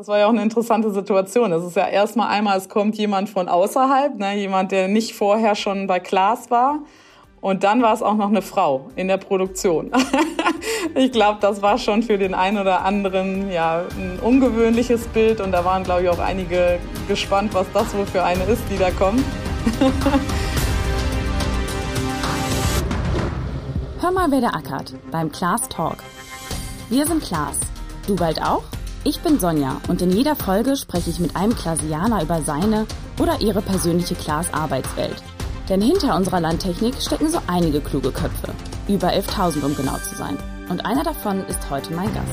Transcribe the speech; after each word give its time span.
Das 0.00 0.08
war 0.08 0.18
ja 0.18 0.24
auch 0.24 0.30
eine 0.30 0.42
interessante 0.42 0.90
Situation. 0.90 1.50
Das 1.50 1.62
ist 1.62 1.76
ja 1.76 1.86
erstmal 1.86 2.28
einmal, 2.28 2.56
es 2.56 2.70
kommt 2.70 2.96
jemand 2.96 3.28
von 3.28 3.50
außerhalb, 3.50 4.18
ne, 4.18 4.34
jemand, 4.34 4.72
der 4.72 4.88
nicht 4.88 5.14
vorher 5.14 5.54
schon 5.54 5.86
bei 5.86 6.00
Klaas 6.00 6.50
war. 6.50 6.78
Und 7.42 7.64
dann 7.64 7.82
war 7.82 7.92
es 7.92 8.00
auch 8.00 8.14
noch 8.14 8.28
eine 8.28 8.40
Frau 8.40 8.88
in 8.96 9.08
der 9.08 9.18
Produktion. 9.18 9.92
ich 10.94 11.12
glaube, 11.12 11.36
das 11.42 11.60
war 11.60 11.76
schon 11.76 12.02
für 12.02 12.16
den 12.16 12.32
einen 12.32 12.56
oder 12.56 12.82
anderen 12.82 13.52
ja 13.52 13.82
ein 13.98 14.18
ungewöhnliches 14.20 15.06
Bild 15.08 15.38
und 15.42 15.52
da 15.52 15.66
waren, 15.66 15.84
glaube 15.84 16.04
ich, 16.04 16.08
auch 16.08 16.18
einige 16.18 16.78
gespannt, 17.06 17.52
was 17.52 17.66
das 17.74 17.94
wohl 17.94 18.06
für 18.06 18.24
eine 18.24 18.42
ist, 18.44 18.62
die 18.70 18.78
da 18.78 18.90
kommt. 18.90 19.22
Hör 24.00 24.12
mal, 24.12 24.30
wer 24.30 24.40
der 24.40 24.54
ackert 24.54 24.94
beim 25.10 25.30
Klaas 25.30 25.68
Talk. 25.68 25.98
Wir 26.88 27.06
sind 27.06 27.22
Klaas. 27.22 27.58
Du 28.06 28.16
bald 28.16 28.40
auch? 28.40 28.62
Ich 29.02 29.20
bin 29.20 29.38
Sonja 29.38 29.80
und 29.88 30.02
in 30.02 30.10
jeder 30.10 30.36
Folge 30.36 30.76
spreche 30.76 31.08
ich 31.08 31.20
mit 31.20 31.34
einem 31.34 31.56
Klasianer 31.56 32.22
über 32.22 32.42
seine 32.42 32.86
oder 33.18 33.40
ihre 33.40 33.62
persönliche 33.62 34.14
Klaas 34.14 34.52
Arbeitswelt. 34.52 35.16
Denn 35.70 35.80
hinter 35.80 36.14
unserer 36.14 36.38
Landtechnik 36.38 36.96
stecken 37.00 37.30
so 37.30 37.38
einige 37.46 37.80
kluge 37.80 38.12
Köpfe. 38.12 38.52
Über 38.88 39.08
11.000, 39.08 39.64
um 39.64 39.74
genau 39.74 39.96
zu 39.96 40.14
sein. 40.16 40.36
Und 40.68 40.84
einer 40.84 41.02
davon 41.02 41.46
ist 41.46 41.70
heute 41.70 41.94
mein 41.94 42.12
Gast. 42.12 42.28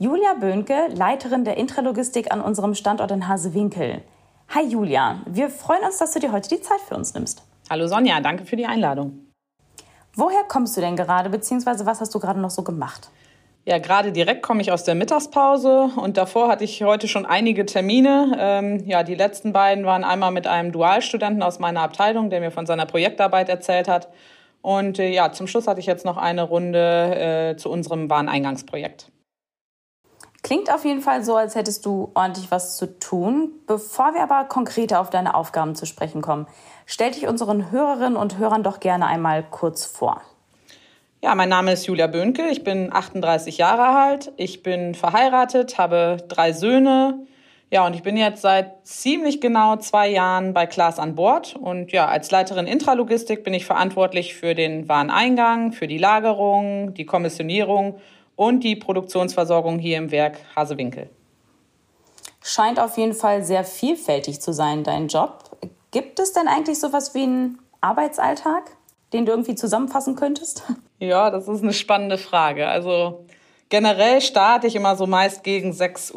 Julia 0.00 0.34
Böhnke, 0.34 0.88
Leiterin 0.92 1.44
der 1.44 1.56
Intralogistik 1.56 2.32
an 2.32 2.40
unserem 2.40 2.74
Standort 2.74 3.12
in 3.12 3.28
Hasewinkel. 3.28 4.02
Hi 4.48 4.66
Julia, 4.66 5.20
wir 5.26 5.50
freuen 5.50 5.84
uns, 5.84 5.98
dass 5.98 6.14
du 6.14 6.18
dir 6.18 6.32
heute 6.32 6.48
die 6.48 6.60
Zeit 6.60 6.80
für 6.80 6.96
uns 6.96 7.14
nimmst. 7.14 7.44
Hallo 7.70 7.86
Sonja, 7.86 8.20
danke 8.20 8.44
für 8.44 8.56
die 8.56 8.66
Einladung. 8.66 9.23
Woher 10.16 10.44
kommst 10.44 10.76
du 10.76 10.80
denn 10.80 10.96
gerade, 10.96 11.30
beziehungsweise 11.30 11.86
was 11.86 12.00
hast 12.00 12.14
du 12.14 12.20
gerade 12.20 12.40
noch 12.40 12.50
so 12.50 12.62
gemacht? 12.62 13.10
Ja, 13.66 13.78
gerade 13.78 14.12
direkt 14.12 14.42
komme 14.42 14.60
ich 14.60 14.70
aus 14.70 14.84
der 14.84 14.94
Mittagspause 14.94 15.90
und 15.96 16.18
davor 16.18 16.48
hatte 16.48 16.64
ich 16.64 16.82
heute 16.82 17.08
schon 17.08 17.24
einige 17.24 17.64
Termine. 17.64 18.36
Ähm, 18.38 18.84
ja, 18.86 19.02
die 19.02 19.14
letzten 19.14 19.54
beiden 19.54 19.86
waren 19.86 20.04
einmal 20.04 20.32
mit 20.32 20.46
einem 20.46 20.70
Dualstudenten 20.70 21.42
aus 21.42 21.58
meiner 21.60 21.80
Abteilung, 21.80 22.28
der 22.28 22.40
mir 22.40 22.50
von 22.50 22.66
seiner 22.66 22.84
Projektarbeit 22.84 23.48
erzählt 23.48 23.88
hat. 23.88 24.08
Und 24.60 24.98
äh, 24.98 25.08
ja, 25.08 25.32
zum 25.32 25.46
Schluss 25.46 25.66
hatte 25.66 25.80
ich 25.80 25.86
jetzt 25.86 26.04
noch 26.04 26.18
eine 26.18 26.42
Runde 26.42 27.52
äh, 27.52 27.56
zu 27.56 27.70
unserem 27.70 28.10
Wareneingangsprojekt. 28.10 29.10
Klingt 30.42 30.70
auf 30.70 30.84
jeden 30.84 31.00
Fall 31.00 31.24
so, 31.24 31.36
als 31.36 31.54
hättest 31.54 31.86
du 31.86 32.10
ordentlich 32.14 32.50
was 32.50 32.76
zu 32.76 32.98
tun. 32.98 33.52
Bevor 33.66 34.12
wir 34.12 34.22
aber 34.22 34.44
konkreter 34.44 35.00
auf 35.00 35.08
deine 35.08 35.34
Aufgaben 35.34 35.74
zu 35.74 35.86
sprechen 35.86 36.20
kommen, 36.20 36.46
stell 36.86 37.10
dich 37.10 37.26
unseren 37.26 37.70
Hörerinnen 37.70 38.16
und 38.16 38.38
Hörern 38.38 38.62
doch 38.62 38.80
gerne 38.80 39.06
einmal 39.06 39.42
kurz 39.42 39.84
vor. 39.84 40.22
Ja, 41.22 41.34
mein 41.34 41.48
Name 41.48 41.72
ist 41.72 41.86
Julia 41.86 42.06
Böhnke, 42.06 42.48
ich 42.48 42.64
bin 42.64 42.92
38 42.92 43.56
Jahre 43.56 43.98
alt, 43.98 44.32
ich 44.36 44.62
bin 44.62 44.94
verheiratet, 44.94 45.78
habe 45.78 46.18
drei 46.28 46.52
Söhne. 46.52 47.26
Ja, 47.70 47.86
und 47.86 47.94
ich 47.94 48.02
bin 48.02 48.16
jetzt 48.16 48.42
seit 48.42 48.86
ziemlich 48.86 49.40
genau 49.40 49.76
zwei 49.76 50.08
Jahren 50.08 50.52
bei 50.52 50.66
Klaas 50.66 50.98
an 50.98 51.14
Bord. 51.14 51.56
Und 51.56 51.92
ja, 51.92 52.06
als 52.06 52.30
Leiterin 52.30 52.66
Intralogistik 52.66 53.42
bin 53.42 53.54
ich 53.54 53.64
verantwortlich 53.64 54.34
für 54.34 54.54
den 54.54 54.88
Wareneingang, 54.88 55.72
für 55.72 55.88
die 55.88 55.98
Lagerung, 55.98 56.94
die 56.94 57.06
Kommissionierung 57.06 57.98
und 58.36 58.62
die 58.62 58.76
Produktionsversorgung 58.76 59.78
hier 59.78 59.98
im 59.98 60.10
Werk 60.10 60.38
Hasewinkel. 60.54 61.08
Scheint 62.42 62.78
auf 62.78 62.98
jeden 62.98 63.14
Fall 63.14 63.42
sehr 63.42 63.64
vielfältig 63.64 64.40
zu 64.40 64.52
sein, 64.52 64.84
dein 64.84 65.08
Job. 65.08 65.53
Gibt 65.94 66.18
es 66.18 66.32
denn 66.32 66.48
eigentlich 66.48 66.80
sowas 66.80 67.14
wie 67.14 67.22
einen 67.22 67.60
Arbeitsalltag, 67.80 68.64
den 69.12 69.26
du 69.26 69.30
irgendwie 69.30 69.54
zusammenfassen 69.54 70.16
könntest? 70.16 70.64
Ja, 70.98 71.30
das 71.30 71.46
ist 71.46 71.62
eine 71.62 71.72
spannende 71.72 72.18
Frage. 72.18 72.66
Also 72.66 73.26
generell 73.68 74.20
starte 74.20 74.66
ich 74.66 74.74
immer 74.74 74.96
so 74.96 75.06
meist 75.06 75.44
gegen 75.44 75.70
6.30 75.70 76.14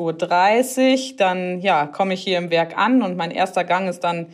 Uhr. 1.12 1.18
Dann 1.18 1.62
ja, 1.62 1.86
komme 1.86 2.16
ich 2.16 2.24
hier 2.24 2.40
im 2.40 2.50
Werk 2.50 2.76
an 2.76 3.04
und 3.04 3.18
mein 3.18 3.30
erster 3.30 3.64
Gang 3.64 3.88
ist 3.88 4.00
dann 4.04 4.28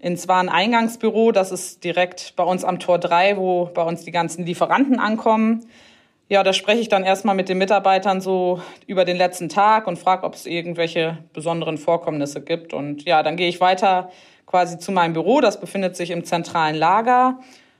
ins 0.00 0.28
Wareneingangsbüro. 0.28 1.32
Das 1.32 1.50
ist 1.50 1.82
direkt 1.82 2.34
bei 2.36 2.44
uns 2.44 2.62
am 2.62 2.78
Tor 2.78 2.98
3, 2.98 3.38
wo 3.38 3.70
bei 3.72 3.82
uns 3.82 4.04
die 4.04 4.12
ganzen 4.12 4.44
Lieferanten 4.44 4.98
ankommen. 4.98 5.66
Ja, 6.28 6.42
da 6.42 6.52
spreche 6.52 6.80
ich 6.80 6.90
dann 6.90 7.04
erstmal 7.04 7.34
mit 7.34 7.48
den 7.48 7.56
Mitarbeitern 7.56 8.20
so 8.20 8.60
über 8.86 9.06
den 9.06 9.16
letzten 9.16 9.48
Tag 9.48 9.86
und 9.86 9.98
frage, 9.98 10.24
ob 10.24 10.34
es 10.34 10.44
irgendwelche 10.44 11.18
besonderen 11.32 11.78
Vorkommnisse 11.78 12.42
gibt. 12.42 12.74
Und 12.74 13.04
ja, 13.04 13.22
dann 13.22 13.36
gehe 13.36 13.48
ich 13.48 13.62
weiter 13.62 14.10
quasi 14.50 14.78
zu 14.78 14.90
meinem 14.90 15.12
Büro. 15.12 15.40
Das 15.40 15.60
befindet 15.60 15.96
sich 15.96 16.10
im 16.10 16.24
zentralen 16.24 16.74
Lager. 16.74 17.38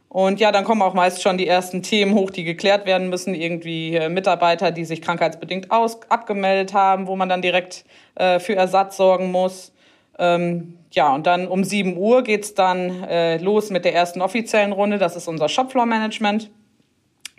Und 0.09 0.41
ja, 0.41 0.53
dann 0.53 0.65
kommen 0.65 0.83
auch 0.83 0.95
meist 0.95 1.23
schon 1.23 1.37
die 1.37 1.47
ersten 1.47 1.83
Themen 1.83 2.15
hoch, 2.15 2.31
die 2.31 2.45
geklärt 2.45 2.87
werden 2.87 3.09
müssen. 3.09 3.35
Irgendwie 3.35 3.97
äh, 3.97 4.09
Mitarbeiter, 4.09 4.71
die 4.71 4.85
sich 4.85 5.03
krankheitsbedingt 5.03 5.71
aus 5.71 6.01
abgemeldet 6.09 6.73
haben, 6.75 7.07
wo 7.07 7.17
man 7.17 7.29
dann 7.29 7.43
direkt 7.43 7.85
äh, 8.15 8.39
für 8.39 8.55
Ersatz 8.55 8.97
sorgen 8.97 9.31
muss. 9.33 9.73
Ähm, 10.19 10.79
ja, 10.93 11.13
und 11.15 11.27
dann 11.27 11.49
um 11.49 11.65
7 11.65 11.97
Uhr 11.97 12.23
geht's 12.23 12.55
dann 12.55 13.05
äh, 13.05 13.39
los 13.39 13.71
mit 13.71 13.85
der 13.85 13.95
ersten 13.95 14.21
offiziellen 14.21 14.73
Runde. 14.73 14.99
Das 14.99 15.17
ist 15.17 15.29
unser 15.29 15.49
Shopfloor-Management. 15.49 16.51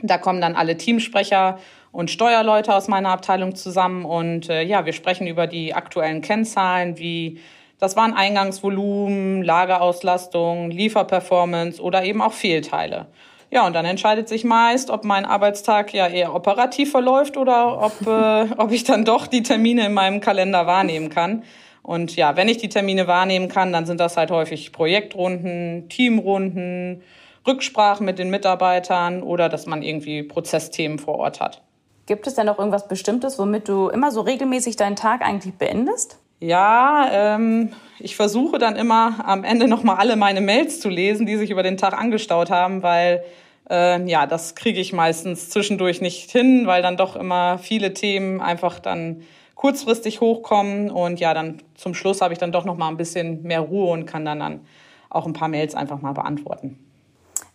Da 0.02 0.18
kommen 0.18 0.42
dann 0.42 0.56
alle 0.56 0.78
Teamsprecher 0.78 1.60
und 1.92 2.10
Steuerleute 2.10 2.74
aus 2.74 2.88
meiner 2.88 3.10
Abteilung 3.10 3.56
zusammen. 3.56 4.06
Und 4.06 4.50
äh, 4.50 4.64
ja, 4.64 4.86
wir 4.86 4.94
sprechen 4.94 5.28
über 5.28 5.48
die 5.48 5.74
aktuellen 5.74 6.22
Kennzahlen 6.22 6.98
wie 6.98 7.40
das 7.82 7.96
waren 7.96 8.14
Eingangsvolumen, 8.14 9.42
Lagerauslastung, 9.42 10.70
Lieferperformance 10.70 11.82
oder 11.82 12.04
eben 12.04 12.22
auch 12.22 12.32
Fehlteile. 12.32 13.08
Ja, 13.50 13.66
und 13.66 13.74
dann 13.74 13.86
entscheidet 13.86 14.30
sich 14.30 14.44
meist, 14.44 14.92
ob 14.92 15.04
mein 15.04 15.26
Arbeitstag 15.26 15.92
ja 15.92 16.08
eher 16.08 16.36
operativ 16.36 16.92
verläuft 16.92 17.38
oder 17.38 17.82
ob, 17.82 17.94
äh, 18.08 18.54
ob 18.56 18.72
ich 18.72 18.84
dann 18.84 19.04
doch 19.04 19.26
die 19.26 19.42
Termine 19.42 19.88
in 19.88 19.94
meinem 19.94 20.22
Kalender 20.22 20.68
wahrnehmen 20.68 21.10
kann. 21.10 21.44
Und 21.82 22.16
ja, 22.16 22.36
wenn 22.38 22.48
ich 22.48 22.58
die 22.58 22.70
Termine 22.70 23.08
wahrnehmen 23.08 23.50
kann, 23.50 23.74
dann 23.74 23.88
sind 23.88 24.00
das 24.00 24.16
halt 24.16 24.30
häufig 24.30 24.72
Projektrunden, 24.72 25.90
Teamrunden, 25.90 27.02
Rücksprachen 27.48 28.06
mit 28.06 28.20
den 28.20 28.30
Mitarbeitern 28.30 29.24
oder 29.24 29.50
dass 29.50 29.66
man 29.66 29.82
irgendwie 29.82 30.22
Prozessthemen 30.22 31.00
vor 31.00 31.16
Ort 31.16 31.40
hat. 31.40 31.64
Gibt 32.06 32.28
es 32.28 32.36
denn 32.36 32.46
noch 32.46 32.60
irgendwas 32.60 32.88
Bestimmtes, 32.88 33.40
womit 33.40 33.68
du 33.68 33.90
immer 33.90 34.12
so 34.12 34.22
regelmäßig 34.22 34.76
deinen 34.76 34.96
Tag 34.96 35.24
eigentlich 35.24 35.56
beendest? 35.56 36.21
Ja, 36.42 37.08
ähm, 37.12 37.72
ich 38.00 38.16
versuche 38.16 38.58
dann 38.58 38.76
immer 38.76 39.24
am 39.28 39.44
Ende 39.44 39.68
nochmal 39.68 39.98
alle 39.98 40.16
meine 40.16 40.42
Mails 40.42 40.80
zu 40.80 40.90
lesen, 40.90 41.28
die 41.28 41.38
sich 41.38 41.52
über 41.52 41.62
den 41.62 41.78
Tag 41.78 41.94
angestaut 41.94 42.50
haben, 42.50 42.82
weil 42.82 43.24
äh, 43.70 44.04
ja, 44.10 44.26
das 44.26 44.56
kriege 44.56 44.80
ich 44.80 44.92
meistens 44.92 45.52
zwischendurch 45.52 46.02
nicht 46.02 46.32
hin, 46.32 46.66
weil 46.66 46.82
dann 46.82 46.98
doch 46.98 47.16
immer 47.16 47.60
viele 47.60 47.94
Themen 47.94 48.42
einfach 48.42 48.80
dann 48.80 49.22
kurzfristig 49.54 50.20
hochkommen 50.20 50.90
und 50.90 51.20
ja, 51.20 51.36
dann 51.36 51.62
zum 51.76 51.94
Schluss 51.94 52.22
habe 52.22 52.34
ich 52.34 52.40
dann 52.40 52.52
doch 52.52 52.66
nochmal 52.66 52.90
ein 52.90 52.98
bisschen 52.98 53.44
mehr 53.44 53.60
Ruhe 53.60 53.92
und 53.92 54.08
kann 54.08 54.26
dann, 54.26 54.40
dann 54.40 54.62
auch 55.12 55.28
ein 55.28 55.34
paar 55.34 55.48
Mails 55.48 55.76
einfach 55.76 56.02
mal 56.02 56.14
beantworten. 56.14 56.80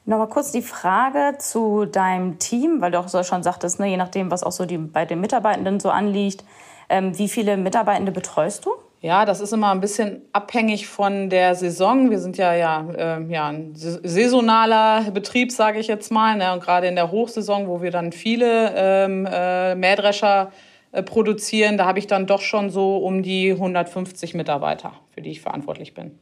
Nochmal 0.05 0.29
kurz 0.29 0.53
die 0.53 0.63
Frage 0.63 1.39
zu 1.39 1.87
deinem 1.87 2.39
Team, 2.39 2.81
weil 2.81 2.93
du 2.93 3.01
auch 3.01 3.09
so 3.09 3.25
schon 3.25 3.43
sagtest, 3.43 3.81
ne, 3.81 3.89
je 3.89 3.97
nachdem, 3.97 4.31
was 4.31 4.45
auch 4.45 4.53
so 4.53 4.65
die, 4.65 4.79
bei 4.79 5.05
den 5.05 5.21
Mitarbeitenden 5.21 5.81
so 5.81 5.91
anliegt, 5.91 6.45
wie 6.89 7.29
viele 7.29 7.57
Mitarbeitende 7.57 8.13
betreust 8.13 8.65
du? 8.65 8.71
Ja, 9.03 9.25
das 9.25 9.41
ist 9.41 9.53
immer 9.53 9.71
ein 9.71 9.81
bisschen 9.81 10.23
abhängig 10.33 10.87
von 10.87 11.29
der 11.29 11.55
Saison. 11.55 12.11
Wir 12.11 12.19
sind 12.19 12.39
ja, 12.39 12.55
ja, 12.55 12.89
äh, 12.97 13.23
ja 13.33 13.49
ein 13.49 13.73
saisonaler 13.75 15.11
Betrieb, 15.13 15.53
sage 15.53 15.79
ich 15.79 15.87
jetzt 15.87 16.11
mal. 16.11 16.37
Ne? 16.37 16.53
Und 16.53 16.63
gerade 16.63 16.87
in 16.87 16.97
der 16.97 17.11
Hochsaison, 17.11 17.69
wo 17.69 17.83
wir 17.83 17.91
dann 17.91 18.11
viele 18.11 18.73
ähm, 18.75 19.29
äh, 19.31 19.75
Mähdrescher 19.75 20.51
äh, 20.93 21.03
produzieren, 21.03 21.77
da 21.77 21.85
habe 21.85 21.99
ich 21.99 22.07
dann 22.07 22.27
doch 22.27 22.41
schon 22.41 22.71
so 22.71 22.97
um 22.97 23.23
die 23.23 23.53
150 23.53 24.35
Mitarbeiter, 24.35 24.93
für 25.13 25.21
die 25.21 25.31
ich 25.31 25.41
verantwortlich 25.41 25.93
bin. 25.93 26.19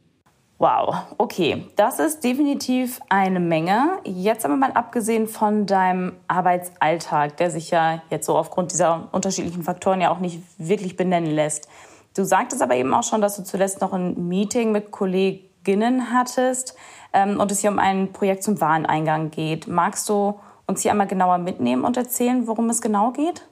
Wow, 0.57 0.95
okay, 1.17 1.65
das 1.75 1.99
ist 1.99 2.23
definitiv 2.23 3.01
eine 3.09 3.41
Menge. 3.41 3.99
Jetzt 4.05 4.45
aber 4.45 4.55
mal 4.55 4.71
abgesehen 4.71 5.27
von 5.27 5.65
deinem 5.65 6.13
Arbeitsalltag, 6.29 7.35
der 7.37 7.51
sich 7.51 7.71
ja 7.71 8.01
jetzt 8.09 8.25
so 8.25 8.37
aufgrund 8.37 8.71
dieser 8.71 9.09
unterschiedlichen 9.11 9.63
Faktoren 9.63 9.99
ja 9.99 10.11
auch 10.11 10.19
nicht 10.19 10.39
wirklich 10.57 10.95
benennen 10.95 11.31
lässt. 11.31 11.67
Du 12.15 12.23
sagtest 12.23 12.61
aber 12.61 12.75
eben 12.75 12.93
auch 12.93 13.03
schon, 13.03 13.19
dass 13.19 13.35
du 13.35 13.43
zuletzt 13.43 13.81
noch 13.81 13.91
ein 13.91 14.29
Meeting 14.29 14.71
mit 14.71 14.91
Kolleginnen 14.91 16.13
hattest 16.13 16.77
ähm, 17.11 17.37
und 17.37 17.51
es 17.51 17.59
hier 17.59 17.69
um 17.69 17.79
ein 17.79 18.13
Projekt 18.13 18.43
zum 18.43 18.61
Wareneingang 18.61 19.31
geht. 19.31 19.67
Magst 19.67 20.07
du 20.07 20.39
uns 20.67 20.81
hier 20.81 20.91
einmal 20.91 21.07
genauer 21.07 21.37
mitnehmen 21.37 21.83
und 21.83 21.97
erzählen, 21.97 22.47
worum 22.47 22.69
es 22.69 22.81
genau 22.81 23.11
geht? 23.11 23.45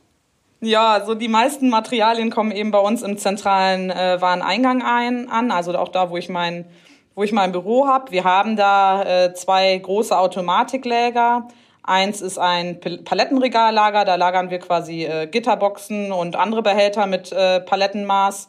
Ja, 0.62 0.92
also 0.94 1.14
die 1.14 1.28
meisten 1.28 1.70
Materialien 1.70 2.30
kommen 2.30 2.52
eben 2.52 2.72
bei 2.72 2.80
uns 2.80 3.02
im 3.02 3.18
zentralen 3.18 3.90
äh, 3.92 4.22
Wareneingang 4.22 4.82
ein, 4.82 5.30
an, 5.30 5.52
also 5.52 5.78
auch 5.78 5.90
da, 5.90 6.10
wo 6.10 6.16
ich 6.16 6.30
mein 6.30 6.64
wo 7.16 7.24
ich 7.24 7.32
mein 7.32 7.52
Büro 7.52 7.88
habe. 7.88 8.12
Wir 8.12 8.24
haben 8.24 8.56
da 8.56 9.04
äh, 9.04 9.34
zwei 9.34 9.78
große 9.78 10.18
Automatikläger. 10.18 11.48
Eins 11.84 12.22
ist 12.22 12.38
ein 12.38 12.80
Palettenregallager, 12.80 14.06
da 14.06 14.16
lagern 14.16 14.50
wir 14.50 14.60
quasi 14.60 15.04
äh, 15.04 15.28
Gitterboxen 15.28 16.14
und 16.14 16.38
andere 16.38 16.64
Behälter 16.64 17.08
mit 17.08 17.32
äh, 17.32 17.60
Palettenmaß. 17.60 18.48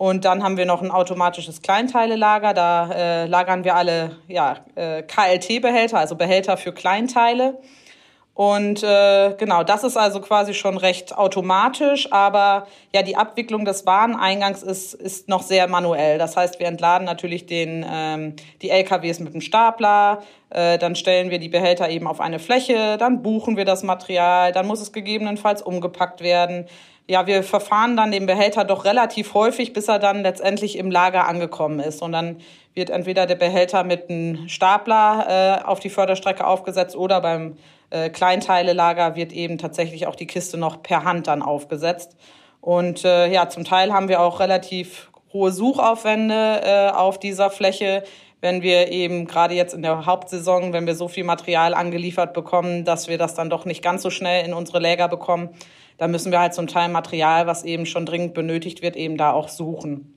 Und 0.00 0.24
dann 0.24 0.42
haben 0.42 0.56
wir 0.56 0.64
noch 0.64 0.80
ein 0.80 0.90
automatisches 0.90 1.60
Kleinteilelager, 1.60 2.54
da 2.54 2.90
äh, 2.90 3.26
lagern 3.26 3.64
wir 3.64 3.74
alle 3.74 4.16
ja, 4.28 4.56
äh, 4.74 5.02
KLT-Behälter, 5.02 5.98
also 5.98 6.16
Behälter 6.16 6.56
für 6.56 6.72
Kleinteile. 6.72 7.58
Und 8.34 8.82
äh, 8.82 9.34
genau, 9.36 9.64
das 9.64 9.84
ist 9.84 9.96
also 9.96 10.20
quasi 10.20 10.54
schon 10.54 10.78
recht 10.78 11.16
automatisch, 11.16 12.10
aber 12.10 12.66
ja, 12.94 13.02
die 13.02 13.16
Abwicklung 13.16 13.64
des 13.64 13.84
Wareneingangs 13.84 14.62
ist, 14.62 14.94
ist 14.94 15.28
noch 15.28 15.42
sehr 15.42 15.68
manuell. 15.68 16.16
Das 16.16 16.36
heißt, 16.36 16.58
wir 16.58 16.66
entladen 16.66 17.04
natürlich 17.04 17.44
den, 17.46 17.84
ähm, 17.86 18.36
die 18.62 18.70
LKWs 18.70 19.20
mit 19.20 19.34
dem 19.34 19.40
Stapler, 19.40 20.22
äh, 20.48 20.78
dann 20.78 20.94
stellen 20.94 21.30
wir 21.30 21.38
die 21.38 21.48
Behälter 21.48 21.90
eben 21.90 22.06
auf 22.06 22.20
eine 22.20 22.38
Fläche, 22.38 22.96
dann 22.98 23.22
buchen 23.22 23.56
wir 23.56 23.64
das 23.64 23.82
Material, 23.82 24.52
dann 24.52 24.66
muss 24.66 24.80
es 24.80 24.92
gegebenenfalls 24.92 25.60
umgepackt 25.60 26.22
werden. 26.22 26.66
Ja, 27.08 27.26
wir 27.26 27.42
verfahren 27.42 27.96
dann 27.96 28.12
den 28.12 28.26
Behälter 28.26 28.64
doch 28.64 28.84
relativ 28.84 29.34
häufig, 29.34 29.72
bis 29.72 29.88
er 29.88 29.98
dann 29.98 30.22
letztendlich 30.22 30.78
im 30.78 30.90
Lager 30.90 31.26
angekommen 31.26 31.80
ist. 31.80 32.00
Und 32.00 32.12
dann 32.12 32.36
wird 32.72 32.90
entweder 32.90 33.26
der 33.26 33.34
Behälter 33.34 33.82
mit 33.82 34.08
einem 34.08 34.48
Stapler 34.48 35.60
äh, 35.62 35.64
auf 35.66 35.80
die 35.80 35.90
Förderstrecke 35.90 36.46
aufgesetzt 36.46 36.94
oder 36.94 37.20
beim 37.20 37.56
äh, 37.90 38.10
Kleinteilelager 38.10 39.16
wird 39.16 39.32
eben 39.32 39.58
tatsächlich 39.58 40.06
auch 40.06 40.16
die 40.16 40.26
Kiste 40.26 40.56
noch 40.56 40.82
per 40.82 41.04
Hand 41.04 41.26
dann 41.26 41.42
aufgesetzt. 41.42 42.16
Und 42.60 43.04
äh, 43.04 43.30
ja, 43.32 43.48
zum 43.48 43.64
Teil 43.64 43.92
haben 43.92 44.08
wir 44.08 44.20
auch 44.20 44.40
relativ 44.40 45.10
hohe 45.32 45.52
Suchaufwände 45.52 46.60
äh, 46.64 46.90
auf 46.90 47.18
dieser 47.18 47.50
Fläche, 47.50 48.02
wenn 48.40 48.62
wir 48.62 48.90
eben 48.90 49.26
gerade 49.26 49.54
jetzt 49.54 49.74
in 49.74 49.82
der 49.82 50.06
Hauptsaison, 50.06 50.72
wenn 50.72 50.86
wir 50.86 50.94
so 50.94 51.08
viel 51.08 51.24
Material 51.24 51.74
angeliefert 51.74 52.32
bekommen, 52.32 52.84
dass 52.84 53.08
wir 53.08 53.18
das 53.18 53.34
dann 53.34 53.50
doch 53.50 53.64
nicht 53.64 53.82
ganz 53.82 54.02
so 54.02 54.10
schnell 54.10 54.46
in 54.46 54.54
unsere 54.54 54.78
Läger 54.78 55.08
bekommen, 55.08 55.50
da 55.98 56.08
müssen 56.08 56.32
wir 56.32 56.40
halt 56.40 56.54
zum 56.54 56.66
Teil 56.66 56.88
Material, 56.88 57.46
was 57.46 57.64
eben 57.64 57.84
schon 57.84 58.06
dringend 58.06 58.32
benötigt 58.32 58.80
wird, 58.80 58.96
eben 58.96 59.18
da 59.18 59.32
auch 59.32 59.48
suchen. 59.48 60.14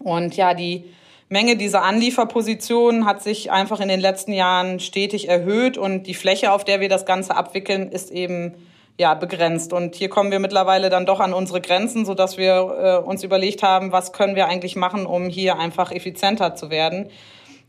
Und 0.00 0.36
ja, 0.36 0.52
die 0.52 0.84
Menge 1.28 1.56
dieser 1.56 1.82
Anlieferpositionen 1.82 3.04
hat 3.04 3.20
sich 3.20 3.50
einfach 3.50 3.80
in 3.80 3.88
den 3.88 3.98
letzten 3.98 4.32
Jahren 4.32 4.78
stetig 4.78 5.28
erhöht 5.28 5.76
und 5.76 6.04
die 6.04 6.14
Fläche, 6.14 6.52
auf 6.52 6.62
der 6.62 6.80
wir 6.80 6.88
das 6.88 7.04
Ganze 7.04 7.36
abwickeln, 7.36 7.90
ist 7.90 8.12
eben 8.12 8.54
ja 8.96 9.14
begrenzt. 9.14 9.72
Und 9.72 9.96
hier 9.96 10.08
kommen 10.08 10.30
wir 10.30 10.38
mittlerweile 10.38 10.88
dann 10.88 11.04
doch 11.04 11.18
an 11.18 11.34
unsere 11.34 11.60
Grenzen, 11.60 12.04
so 12.04 12.14
dass 12.14 12.36
wir 12.36 13.02
äh, 13.02 13.04
uns 13.04 13.24
überlegt 13.24 13.64
haben, 13.64 13.90
was 13.90 14.12
können 14.12 14.36
wir 14.36 14.46
eigentlich 14.46 14.76
machen, 14.76 15.04
um 15.04 15.28
hier 15.28 15.58
einfach 15.58 15.90
effizienter 15.90 16.54
zu 16.54 16.70
werden. 16.70 17.10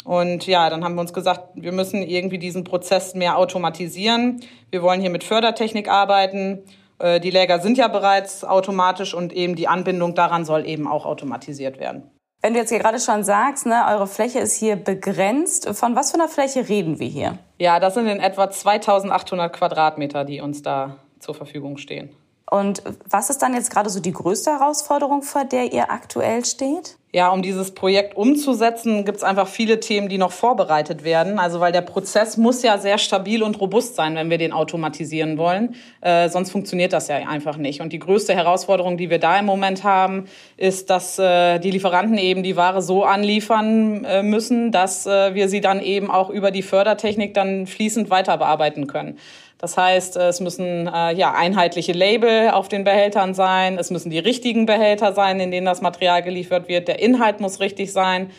Und 0.03 0.45
ja, 0.45 0.69
dann 0.69 0.83
haben 0.83 0.93
wir 0.93 1.01
uns 1.01 1.11
gesagt, 1.11 1.49
wir 1.55 1.71
müssen 1.71 2.03
irgendwie 2.03 2.37
diesen 2.37 2.63
Prozess 2.63 3.15
mehr 3.15 3.37
automatisieren. 3.37 4.39
Wir 4.69 4.83
wollen 4.83 5.01
hier 5.01 5.09
mit 5.09 5.23
Fördertechnik 5.23 5.89
arbeiten. 5.89 6.59
Äh, 6.99 7.19
die 7.19 7.31
Läger 7.31 7.59
sind 7.59 7.79
ja 7.79 7.87
bereits 7.87 8.43
automatisch 8.43 9.15
und 9.15 9.33
eben 9.33 9.55
die 9.55 9.67
Anbindung 9.67 10.13
daran 10.13 10.45
soll 10.45 10.67
eben 10.67 10.87
auch 10.87 11.07
automatisiert 11.07 11.79
werden. 11.79 12.03
Wenn 12.41 12.53
du 12.53 12.59
jetzt 12.59 12.69
hier 12.69 12.79
gerade 12.79 12.99
schon 12.99 13.23
sagst, 13.23 13.65
ne, 13.65 13.85
eure 13.89 14.07
Fläche 14.07 14.39
ist 14.39 14.55
hier 14.55 14.75
begrenzt, 14.75 15.67
von 15.69 15.95
was 15.95 16.11
für 16.11 16.19
einer 16.19 16.29
Fläche 16.29 16.69
reden 16.69 16.99
wir 16.99 17.07
hier? 17.07 17.39
Ja, 17.57 17.79
das 17.79 17.95
sind 17.95 18.07
in 18.07 18.19
etwa 18.19 18.49
2800 18.49 19.51
Quadratmeter, 19.51 20.23
die 20.23 20.39
uns 20.39 20.61
da 20.61 20.97
zur 21.19 21.33
Verfügung 21.33 21.77
stehen. 21.77 22.15
Und 22.49 22.81
was 23.09 23.29
ist 23.29 23.41
dann 23.41 23.53
jetzt 23.53 23.71
gerade 23.71 23.89
so 23.89 23.99
die 23.99 24.13
größte 24.13 24.51
Herausforderung, 24.51 25.21
vor 25.21 25.43
der 25.43 25.73
ihr 25.73 25.91
aktuell 25.91 26.45
steht? 26.45 26.97
Ja, 27.13 27.29
um 27.29 27.41
dieses 27.41 27.71
Projekt 27.71 28.15
umzusetzen, 28.15 29.03
gibt 29.03 29.17
es 29.17 29.23
einfach 29.23 29.47
viele 29.47 29.79
Themen, 29.79 30.07
die 30.07 30.17
noch 30.17 30.31
vorbereitet 30.31 31.03
werden. 31.03 31.39
Also 31.39 31.59
weil 31.59 31.71
der 31.71 31.81
Prozess 31.81 32.37
muss 32.37 32.63
ja 32.63 32.77
sehr 32.77 32.97
stabil 32.97 33.43
und 33.43 33.59
robust 33.59 33.95
sein, 33.95 34.15
wenn 34.15 34.29
wir 34.29 34.37
den 34.37 34.53
automatisieren 34.53 35.37
wollen. 35.37 35.75
Äh, 36.01 36.29
sonst 36.29 36.51
funktioniert 36.51 36.93
das 36.93 37.07
ja 37.07 37.15
einfach 37.15 37.57
nicht. 37.57 37.81
Und 37.81 37.91
die 37.91 37.99
größte 37.99 38.33
Herausforderung, 38.35 38.97
die 38.97 39.09
wir 39.09 39.19
da 39.19 39.39
im 39.39 39.45
Moment 39.45 39.83
haben, 39.83 40.25
ist, 40.57 40.89
dass 40.89 41.17
äh, 41.17 41.59
die 41.59 41.71
Lieferanten 41.71 42.17
eben 42.17 42.43
die 42.43 42.55
Ware 42.55 42.81
so 42.81 43.03
anliefern 43.03 44.05
äh, 44.05 44.21
müssen, 44.21 44.71
dass 44.71 45.05
äh, 45.05 45.33
wir 45.33 45.49
sie 45.49 45.59
dann 45.59 45.81
eben 45.81 46.11
auch 46.11 46.29
über 46.29 46.51
die 46.51 46.61
Fördertechnik 46.61 47.33
dann 47.33 47.67
fließend 47.67 48.09
weiter 48.09 48.37
bearbeiten 48.37 48.85
können. 48.87 49.17
Das 49.59 49.75
heißt, 49.75 50.17
es 50.17 50.39
müssen 50.39 50.87
äh, 50.87 51.13
ja 51.13 51.33
einheitliche 51.33 51.93
Label 51.93 52.51
auf 52.51 52.67
den 52.67 52.83
Behältern 52.83 53.33
sein, 53.33 53.77
es 53.79 53.89
müssen 53.89 54.11
die 54.11 54.19
richtigen 54.19 54.67
Behälter 54.67 55.13
sein, 55.13 55.39
in 55.39 55.49
denen 55.49 55.65
das 55.65 55.81
Material 55.81 56.21
geliefert 56.21 56.67
wird, 56.67 56.87
der 56.87 56.99
Inhalt 56.99 57.39
muss 57.39 57.59
richtig 57.59 57.91
sein. 57.91 58.29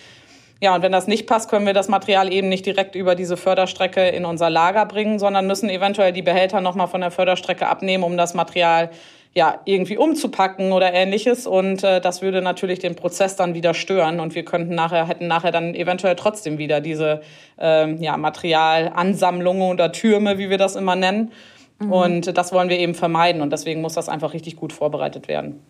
Ja, 0.60 0.74
und 0.74 0.82
wenn 0.82 0.92
das 0.92 1.06
nicht 1.06 1.26
passt, 1.28 1.50
können 1.50 1.66
wir 1.66 1.72
das 1.72 1.88
Material 1.88 2.32
eben 2.32 2.48
nicht 2.48 2.66
direkt 2.66 2.96
über 2.96 3.14
diese 3.14 3.36
Förderstrecke 3.36 4.08
in 4.08 4.24
unser 4.24 4.50
Lager 4.50 4.86
bringen, 4.86 5.20
sondern 5.20 5.46
müssen 5.46 5.68
eventuell 5.70 6.12
die 6.12 6.22
Behälter 6.22 6.60
nochmal 6.60 6.88
von 6.88 7.00
der 7.00 7.12
Förderstrecke 7.12 7.68
abnehmen, 7.68 8.02
um 8.02 8.16
das 8.16 8.34
Material 8.34 8.90
ja, 9.34 9.60
irgendwie 9.64 9.96
umzupacken 9.96 10.72
oder 10.72 10.92
ähnliches. 10.92 11.46
Und 11.46 11.84
äh, 11.84 12.00
das 12.00 12.22
würde 12.22 12.42
natürlich 12.42 12.78
den 12.78 12.96
Prozess 12.96 13.36
dann 13.36 13.54
wieder 13.54 13.74
stören. 13.74 14.20
Und 14.20 14.34
wir 14.34 14.44
könnten 14.44 14.74
nachher, 14.74 15.06
hätten 15.06 15.26
nachher 15.26 15.52
dann 15.52 15.74
eventuell 15.74 16.16
trotzdem 16.16 16.58
wieder 16.58 16.80
diese 16.80 17.20
ähm, 17.58 17.98
ja, 17.98 18.16
Materialansammlungen 18.16 19.70
oder 19.70 19.92
Türme, 19.92 20.38
wie 20.38 20.50
wir 20.50 20.58
das 20.58 20.76
immer 20.76 20.96
nennen. 20.96 21.32
Mhm. 21.78 21.92
Und 21.92 22.38
das 22.38 22.52
wollen 22.52 22.68
wir 22.68 22.78
eben 22.78 22.94
vermeiden. 22.94 23.42
Und 23.42 23.52
deswegen 23.52 23.80
muss 23.80 23.94
das 23.94 24.08
einfach 24.08 24.32
richtig 24.32 24.56
gut 24.56 24.72
vorbereitet 24.72 25.28
werden. 25.28 25.62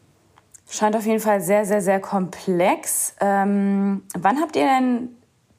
Scheint 0.70 0.96
auf 0.96 1.06
jeden 1.06 1.20
Fall 1.20 1.40
sehr, 1.40 1.64
sehr, 1.64 1.80
sehr 1.80 2.00
komplex. 2.00 3.16
Ähm, 3.20 4.02
wann 4.16 4.40
habt 4.40 4.54
ihr 4.54 4.66
denn 4.66 5.08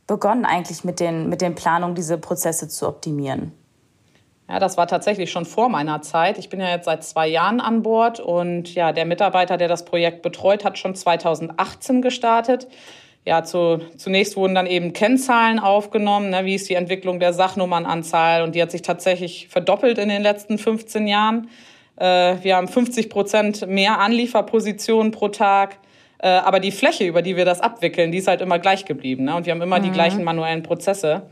begonnen 0.06 0.46
eigentlich 0.46 0.84
mit 0.84 1.00
den, 1.00 1.30
mit 1.30 1.42
den 1.42 1.56
Planungen, 1.56 1.96
diese 1.96 2.18
Prozesse 2.18 2.68
zu 2.68 2.88
optimieren? 2.88 3.52
Ja, 4.50 4.58
das 4.58 4.78
war 4.78 4.88
tatsächlich 4.88 5.32
schon 5.32 5.46
vor 5.46 5.70
meiner 5.70 6.02
Zeit. 6.02 6.40
Ich 6.40 6.50
bin 6.50 6.60
ja 6.60 6.70
jetzt 6.70 6.86
seit 6.86 7.04
zwei 7.04 7.28
Jahren 7.28 7.62
an 7.62 7.84
Bord 7.84 8.20
und 8.20 8.74
ja, 8.74 8.92
der 8.92 9.06
Mitarbeiter, 9.06 9.58
der 9.58 9.68
das 9.68 9.86
Projekt 9.86 10.24
betreut, 10.24 10.66
hat 10.66 10.80
schon 10.80 10.96
2018 10.96 12.02
gestartet. 12.02 12.68
Ja, 13.26 13.44
zu, 13.44 13.80
zunächst 13.96 14.36
wurden 14.36 14.56
dann 14.56 14.66
eben 14.66 14.94
Kennzahlen 14.94 15.60
aufgenommen, 15.60 16.32
ne, 16.32 16.46
wie 16.46 16.56
ist 16.56 16.68
die 16.68 16.74
Entwicklung 16.74 17.20
der 17.20 17.32
Sachnummernanzahl 17.34 18.42
und 18.42 18.56
die 18.56 18.62
hat 18.62 18.72
sich 18.72 18.82
tatsächlich 18.82 19.48
verdoppelt 19.50 20.00
in 20.00 20.10
den 20.10 20.24
letzten 20.24 20.58
15 20.58 21.06
Jahren. 21.06 21.50
Äh, 21.98 22.38
wir 22.42 22.56
haben 22.56 22.68
50 22.68 23.08
Prozent 23.10 23.68
mehr 23.68 24.00
Anlieferpositionen 24.00 25.12
pro 25.12 25.28
Tag. 25.28 25.78
Äh, 26.18 26.30
aber 26.30 26.60
die 26.60 26.72
Fläche, 26.72 27.06
über 27.06 27.22
die 27.22 27.36
wir 27.36 27.46
das 27.46 27.62
abwickeln, 27.62 28.12
die 28.12 28.18
ist 28.18 28.28
halt 28.28 28.42
immer 28.42 28.58
gleich 28.58 28.86
geblieben. 28.86 29.26
Ne? 29.26 29.36
Und 29.36 29.46
wir 29.46 29.52
haben 29.52 29.62
immer 29.62 29.78
mhm. 29.78 29.84
die 29.84 29.92
gleichen 29.92 30.24
manuellen 30.24 30.64
Prozesse. 30.64 31.24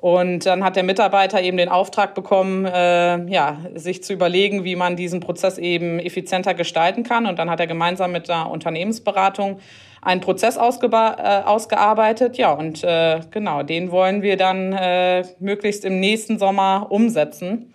Und 0.00 0.46
dann 0.46 0.62
hat 0.62 0.76
der 0.76 0.84
Mitarbeiter 0.84 1.42
eben 1.42 1.56
den 1.56 1.68
Auftrag 1.68 2.14
bekommen, 2.14 2.64
äh, 2.66 3.24
ja, 3.28 3.58
sich 3.74 4.04
zu 4.04 4.12
überlegen, 4.12 4.62
wie 4.62 4.76
man 4.76 4.94
diesen 4.94 5.18
Prozess 5.18 5.58
eben 5.58 5.98
effizienter 5.98 6.54
gestalten 6.54 7.02
kann. 7.02 7.26
Und 7.26 7.40
dann 7.40 7.50
hat 7.50 7.58
er 7.58 7.66
gemeinsam 7.66 8.12
mit 8.12 8.28
der 8.28 8.48
Unternehmensberatung 8.48 9.58
einen 10.00 10.20
Prozess 10.20 10.56
äh, 10.56 10.60
ausgearbeitet. 10.60 12.38
Ja, 12.38 12.52
und 12.52 12.84
äh, 12.84 13.22
genau, 13.32 13.64
den 13.64 13.90
wollen 13.90 14.22
wir 14.22 14.36
dann 14.36 14.72
äh, 14.72 15.24
möglichst 15.40 15.84
im 15.84 15.98
nächsten 15.98 16.38
Sommer 16.38 16.86
umsetzen. 16.90 17.74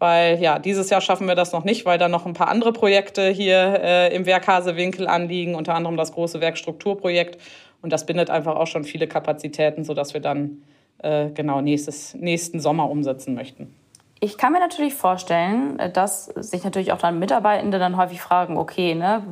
Weil 0.00 0.40
ja, 0.40 0.58
dieses 0.58 0.90
Jahr 0.90 1.00
schaffen 1.00 1.28
wir 1.28 1.36
das 1.36 1.52
noch 1.52 1.62
nicht, 1.62 1.86
weil 1.86 1.98
da 1.98 2.08
noch 2.08 2.26
ein 2.26 2.32
paar 2.32 2.48
andere 2.48 2.72
Projekte 2.72 3.28
hier 3.28 3.78
äh, 3.80 4.12
im 4.16 4.26
Werk 4.26 4.48
Hasewinkel 4.48 5.06
anliegen, 5.06 5.54
unter 5.54 5.76
anderem 5.76 5.96
das 5.96 6.10
große 6.10 6.40
Werkstrukturprojekt. 6.40 7.40
Und 7.80 7.92
das 7.92 8.06
bindet 8.06 8.28
einfach 8.28 8.56
auch 8.56 8.66
schon 8.66 8.82
viele 8.82 9.06
Kapazitäten, 9.06 9.84
sodass 9.84 10.14
wir 10.14 10.20
dann 10.20 10.62
äh, 11.02 11.30
genau 11.30 11.60
nächstes, 11.60 12.14
nächsten 12.14 12.60
Sommer 12.60 12.90
umsetzen 12.90 13.34
möchten. 13.34 13.74
Ich 14.22 14.36
kann 14.36 14.52
mir 14.52 14.60
natürlich 14.60 14.94
vorstellen, 14.94 15.78
äh, 15.78 15.90
dass 15.90 16.26
sich 16.26 16.62
natürlich 16.62 16.92
auch 16.92 16.98
dann 16.98 17.18
Mitarbeitende 17.18 17.78
dann 17.78 17.96
häufig 17.96 18.20
fragen, 18.20 18.58
okay, 18.58 18.94
ne, 18.94 19.22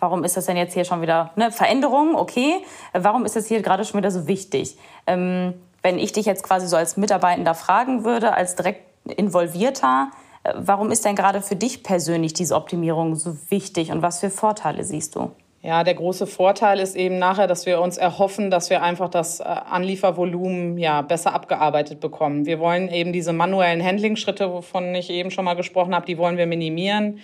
warum 0.00 0.24
ist 0.24 0.36
das 0.36 0.46
denn 0.46 0.56
jetzt 0.56 0.72
hier 0.72 0.84
schon 0.84 1.02
wieder 1.02 1.30
eine 1.36 1.52
Veränderung? 1.52 2.14
Okay, 2.14 2.64
warum 2.94 3.26
ist 3.26 3.36
das 3.36 3.46
hier 3.46 3.60
gerade 3.60 3.84
schon 3.84 3.98
wieder 3.98 4.10
so 4.10 4.26
wichtig? 4.26 4.78
Ähm, 5.06 5.54
wenn 5.82 5.98
ich 5.98 6.12
dich 6.12 6.24
jetzt 6.24 6.44
quasi 6.44 6.66
so 6.66 6.76
als 6.76 6.96
Mitarbeitender 6.96 7.54
fragen 7.54 8.04
würde, 8.04 8.32
als 8.32 8.56
direkt 8.56 8.84
involvierter, 9.04 10.10
äh, 10.44 10.54
warum 10.56 10.90
ist 10.90 11.04
denn 11.04 11.16
gerade 11.16 11.42
für 11.42 11.56
dich 11.56 11.82
persönlich 11.82 12.32
diese 12.32 12.54
Optimierung 12.54 13.16
so 13.16 13.36
wichtig 13.50 13.92
und 13.92 14.00
was 14.00 14.20
für 14.20 14.30
Vorteile 14.30 14.84
siehst 14.84 15.14
du? 15.14 15.30
Ja, 15.64 15.84
der 15.84 15.94
große 15.94 16.26
Vorteil 16.26 16.80
ist 16.80 16.96
eben 16.96 17.20
nachher, 17.20 17.46
dass 17.46 17.66
wir 17.66 17.80
uns 17.80 17.96
erhoffen, 17.96 18.50
dass 18.50 18.68
wir 18.68 18.82
einfach 18.82 19.08
das 19.08 19.38
äh, 19.38 19.44
Anliefervolumen 19.44 20.76
ja 20.76 21.02
besser 21.02 21.32
abgearbeitet 21.34 22.00
bekommen. 22.00 22.46
Wir 22.46 22.58
wollen 22.58 22.88
eben 22.88 23.12
diese 23.12 23.32
manuellen 23.32 23.82
Handling-Schritte, 23.82 24.52
wovon 24.52 24.92
ich 24.96 25.08
eben 25.08 25.30
schon 25.30 25.44
mal 25.44 25.54
gesprochen 25.54 25.94
habe, 25.94 26.04
die 26.04 26.18
wollen 26.18 26.36
wir 26.36 26.48
minimieren. 26.48 27.20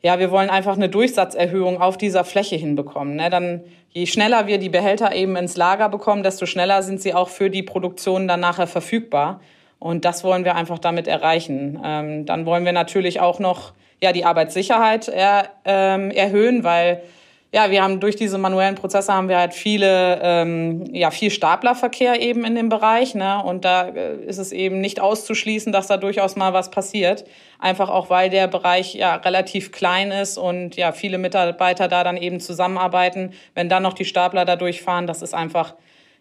Ja, 0.00 0.18
wir 0.18 0.30
wollen 0.30 0.48
einfach 0.48 0.76
eine 0.76 0.88
Durchsatzerhöhung 0.88 1.78
auf 1.78 1.98
dieser 1.98 2.24
Fläche 2.24 2.56
hinbekommen. 2.56 3.16
Ne? 3.16 3.28
Dann, 3.28 3.60
je 3.90 4.06
schneller 4.06 4.46
wir 4.46 4.56
die 4.56 4.70
Behälter 4.70 5.14
eben 5.14 5.36
ins 5.36 5.58
Lager 5.58 5.90
bekommen, 5.90 6.22
desto 6.22 6.46
schneller 6.46 6.82
sind 6.82 7.02
sie 7.02 7.12
auch 7.12 7.28
für 7.28 7.50
die 7.50 7.62
Produktion 7.62 8.28
dann 8.28 8.40
nachher 8.40 8.66
verfügbar. 8.66 9.40
Und 9.78 10.06
das 10.06 10.24
wollen 10.24 10.46
wir 10.46 10.54
einfach 10.54 10.78
damit 10.78 11.06
erreichen. 11.06 11.78
Ähm, 11.84 12.24
dann 12.24 12.46
wollen 12.46 12.64
wir 12.64 12.72
natürlich 12.72 13.20
auch 13.20 13.40
noch 13.40 13.72
ja 14.00 14.12
die 14.12 14.24
Arbeitssicherheit 14.24 15.08
er, 15.08 15.50
ähm, 15.66 16.10
erhöhen, 16.10 16.64
weil 16.64 17.02
ja, 17.50 17.70
wir 17.70 17.82
haben 17.82 17.98
durch 17.98 18.14
diese 18.14 18.36
manuellen 18.36 18.74
Prozesse 18.74 19.12
haben 19.12 19.30
wir 19.30 19.38
halt 19.38 19.54
viele, 19.54 20.20
ähm, 20.22 20.84
ja, 20.92 21.10
viel 21.10 21.30
Staplerverkehr 21.30 22.20
eben 22.20 22.44
in 22.44 22.54
dem 22.54 22.68
Bereich, 22.68 23.14
ne? 23.14 23.42
Und 23.42 23.64
da 23.64 23.88
äh, 23.88 24.16
ist 24.26 24.36
es 24.36 24.52
eben 24.52 24.82
nicht 24.82 25.00
auszuschließen, 25.00 25.72
dass 25.72 25.86
da 25.86 25.96
durchaus 25.96 26.36
mal 26.36 26.52
was 26.52 26.70
passiert. 26.70 27.24
Einfach 27.58 27.88
auch, 27.88 28.10
weil 28.10 28.28
der 28.28 28.48
Bereich 28.48 28.94
ja 28.94 29.14
relativ 29.14 29.72
klein 29.72 30.10
ist 30.10 30.36
und 30.36 30.76
ja, 30.76 30.92
viele 30.92 31.16
Mitarbeiter 31.16 31.88
da 31.88 32.04
dann 32.04 32.18
eben 32.18 32.38
zusammenarbeiten. 32.38 33.32
Wenn 33.54 33.70
dann 33.70 33.82
noch 33.82 33.94
die 33.94 34.04
Stapler 34.04 34.44
da 34.44 34.56
durchfahren, 34.56 35.06
das 35.06 35.22
ist 35.22 35.32
einfach, 35.32 35.74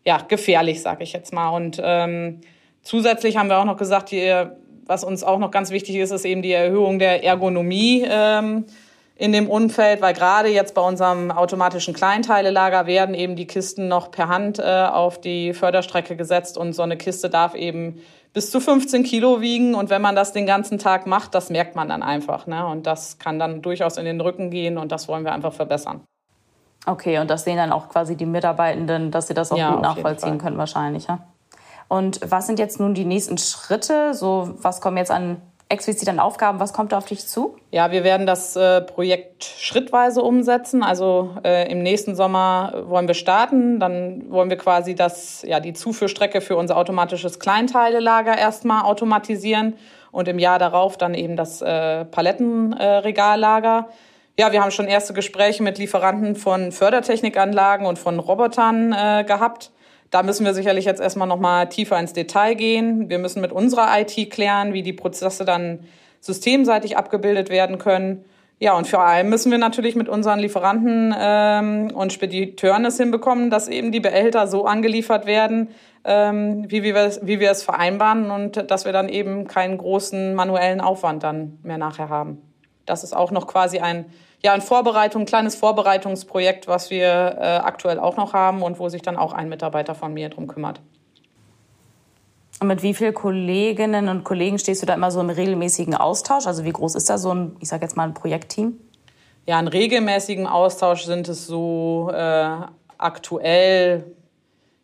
ja, 0.05 0.19
gefährlich, 0.19 0.81
sag 0.81 1.01
ich 1.01 1.11
jetzt 1.11 1.33
mal. 1.33 1.49
Und 1.49 1.81
ähm, 1.83 2.39
zusätzlich 2.83 3.35
haben 3.35 3.49
wir 3.49 3.57
auch 3.57 3.65
noch 3.65 3.77
gesagt, 3.77 4.11
die 4.11 4.45
was 4.85 5.03
uns 5.03 5.23
auch 5.25 5.37
noch 5.37 5.51
ganz 5.51 5.71
wichtig 5.71 5.97
ist, 5.97 6.11
ist 6.11 6.23
eben 6.23 6.41
die 6.41 6.53
Erhöhung 6.53 6.97
der 6.97 7.21
Ergonomie 7.21 8.05
ähm, 8.09 8.63
in 9.17 9.31
dem 9.31 9.49
Umfeld, 9.49 10.01
weil 10.01 10.13
gerade 10.13 10.49
jetzt 10.49 10.75
bei 10.75 10.81
unserem 10.81 11.31
automatischen 11.31 11.93
Kleinteilelager 11.93 12.85
werden 12.85 13.15
eben 13.15 13.35
die 13.35 13.47
Kisten 13.47 13.87
noch 13.87 14.11
per 14.11 14.27
Hand 14.27 14.59
äh, 14.59 14.63
auf 14.63 15.19
die 15.19 15.53
Förderstrecke 15.53 16.15
gesetzt 16.15 16.57
und 16.57 16.73
so 16.73 16.83
eine 16.83 16.97
Kiste 16.97 17.29
darf 17.29 17.55
eben 17.55 17.99
bis 18.33 18.51
zu 18.51 18.59
15 18.59 19.03
Kilo 19.03 19.41
wiegen 19.41 19.73
und 19.73 19.89
wenn 19.89 20.01
man 20.01 20.15
das 20.15 20.33
den 20.33 20.45
ganzen 20.45 20.77
Tag 20.77 21.07
macht, 21.07 21.33
das 21.33 21.49
merkt 21.49 21.75
man 21.75 21.89
dann 21.89 22.03
einfach. 22.03 22.45
Ne? 22.45 22.67
Und 22.67 22.85
das 22.85 23.17
kann 23.17 23.39
dann 23.39 23.63
durchaus 23.63 23.97
in 23.97 24.05
den 24.05 24.21
Rücken 24.21 24.51
gehen 24.51 24.77
und 24.77 24.91
das 24.91 25.07
wollen 25.07 25.23
wir 25.23 25.31
einfach 25.31 25.53
verbessern. 25.53 26.01
Okay, 26.85 27.17
und 27.17 27.29
das 27.29 27.43
sehen 27.43 27.57
dann 27.57 27.71
auch 27.71 27.89
quasi 27.89 28.15
die 28.15 28.27
Mitarbeitenden, 28.27 29.09
dass 29.09 29.27
sie 29.27 29.33
das 29.33 29.51
auch 29.51 29.57
ja, 29.57 29.71
gut 29.71 29.81
nachvollziehen 29.81 30.37
können 30.37 30.57
wahrscheinlich. 30.57 31.07
Ja? 31.07 31.19
Und 31.87 32.19
was 32.23 32.45
sind 32.45 32.59
jetzt 32.59 32.79
nun 32.79 32.93
die 32.93 33.05
nächsten 33.05 33.37
Schritte? 33.37 34.13
So, 34.13 34.53
was 34.61 34.79
kommen 34.79 34.97
jetzt 34.97 35.11
an 35.11 35.41
explizit 35.69 36.07
an 36.07 36.19
Aufgaben. 36.19 36.59
Was 36.59 36.73
kommt 36.73 36.91
da 36.91 36.97
auf 36.97 37.05
dich 37.05 37.27
zu? 37.27 37.57
Ja, 37.71 37.91
wir 37.91 38.03
werden 38.03 38.25
das 38.25 38.55
äh, 38.55 38.81
Projekt 38.81 39.43
schrittweise 39.43 40.21
umsetzen. 40.21 40.83
Also 40.83 41.35
äh, 41.43 41.69
im 41.71 41.83
nächsten 41.83 42.15
Sommer 42.15 42.85
wollen 42.87 43.07
wir 43.07 43.15
starten. 43.15 43.79
Dann 43.79 44.31
wollen 44.31 44.49
wir 44.49 44.57
quasi 44.57 44.95
das, 44.95 45.43
ja, 45.43 45.59
die 45.59 45.73
Zuführstrecke 45.73 46.41
für 46.41 46.55
unser 46.55 46.77
automatisches 46.77 47.39
Kleinteilelager 47.39 48.37
erstmal 48.37 48.83
automatisieren 48.83 49.75
und 50.11 50.27
im 50.27 50.39
Jahr 50.39 50.57
darauf 50.57 50.97
dann 50.97 51.13
eben 51.13 51.35
das 51.35 51.61
äh, 51.61 52.05
Palettenregallager. 52.05 53.89
ja, 54.39 54.51
wir 54.51 54.61
haben 54.61 54.71
schon 54.71 54.87
erste 54.87 55.13
Gespräche 55.13 55.63
mit 55.63 55.77
Lieferanten 55.77 56.35
von 56.35 56.71
Fördertechnikanlagen 56.71 57.85
und 57.85 57.99
von 57.99 58.19
Robotern 58.19 58.93
äh, 58.93 59.25
gehabt. 59.25 59.71
Da 60.09 60.23
müssen 60.23 60.45
wir 60.45 60.53
sicherlich 60.53 60.85
jetzt 60.85 61.01
erstmal 61.01 61.27
nochmal 61.27 61.67
tiefer 61.69 61.99
ins 61.99 62.13
Detail 62.13 62.55
gehen. 62.55 63.09
Wir 63.09 63.19
müssen 63.19 63.41
mit 63.41 63.51
unserer 63.51 63.99
IT 63.99 64.31
klären, 64.31 64.73
wie 64.73 64.83
die 64.83 64.93
Prozesse 64.93 65.43
dann 65.43 65.79
systemseitig 66.21 66.97
abgebildet 66.97 67.49
werden 67.49 67.77
können. 67.77 68.23
Ja, 68.59 68.75
und 68.75 68.87
vor 68.87 69.01
allem 69.01 69.29
müssen 69.29 69.51
wir 69.51 69.59
natürlich 69.59 69.95
mit 69.95 70.09
unseren 70.09 70.39
Lieferanten 70.39 71.13
ähm, 71.17 71.91
und 71.93 72.11
Spediteuren 72.11 72.85
es 72.85 72.97
hinbekommen, 72.97 73.51
dass 73.51 73.67
eben 73.67 73.91
die 73.91 73.99
Behälter 73.99 74.47
so 74.47 74.65
angeliefert 74.65 75.27
werden, 75.27 75.69
ähm, 76.03 76.65
wie, 76.67 76.81
wie, 76.81 76.95
wir, 76.95 77.11
wie 77.21 77.39
wir 77.39 77.51
es 77.51 77.61
vereinbaren 77.61 78.31
und 78.31 78.71
dass 78.71 78.85
wir 78.85 78.93
dann 78.93 79.09
eben 79.09 79.47
keinen 79.47 79.77
großen 79.77 80.33
manuellen 80.33 80.81
Aufwand 80.81 81.21
dann 81.21 81.59
mehr 81.61 81.77
nachher 81.77 82.09
haben. 82.09 82.41
Das 82.87 83.03
ist 83.03 83.15
auch 83.15 83.29
noch 83.29 83.45
quasi 83.45 83.77
ein 83.77 84.05
ja, 84.43 84.53
ein 84.53 84.61
Vorbereitung, 84.61 85.23
ein 85.23 85.25
kleines 85.25 85.55
Vorbereitungsprojekt, 85.55 86.67
was 86.67 86.89
wir 86.89 87.37
äh, 87.39 87.57
aktuell 87.57 87.99
auch 87.99 88.17
noch 88.17 88.33
haben 88.33 88.61
und 88.61 88.79
wo 88.79 88.89
sich 88.89 89.01
dann 89.01 89.17
auch 89.17 89.33
ein 89.33 89.49
Mitarbeiter 89.49 89.95
von 89.95 90.13
mir 90.13 90.29
drum 90.29 90.47
kümmert. 90.47 90.81
Und 92.59 92.67
mit 92.67 92.81
wie 92.81 92.93
vielen 92.93 93.13
Kolleginnen 93.13 94.09
und 94.09 94.23
Kollegen 94.23 94.57
stehst 94.57 94.81
du 94.81 94.85
da 94.85 94.95
immer 94.95 95.11
so 95.11 95.19
im 95.19 95.29
regelmäßigen 95.29 95.95
Austausch? 95.95 96.47
Also 96.47 96.63
wie 96.63 96.71
groß 96.71 96.95
ist 96.95 97.09
da 97.09 97.17
so 97.17 97.33
ein, 97.33 97.55
ich 97.59 97.69
sage 97.69 97.83
jetzt 97.83 97.95
mal, 97.95 98.03
ein 98.03 98.13
Projektteam? 98.13 98.79
Ja, 99.45 99.59
in 99.59 99.67
regelmäßigen 99.67 100.47
Austausch 100.47 101.05
sind 101.05 101.27
es 101.29 101.45
so 101.45 102.11
äh, 102.13 102.49
aktuell 102.97 104.16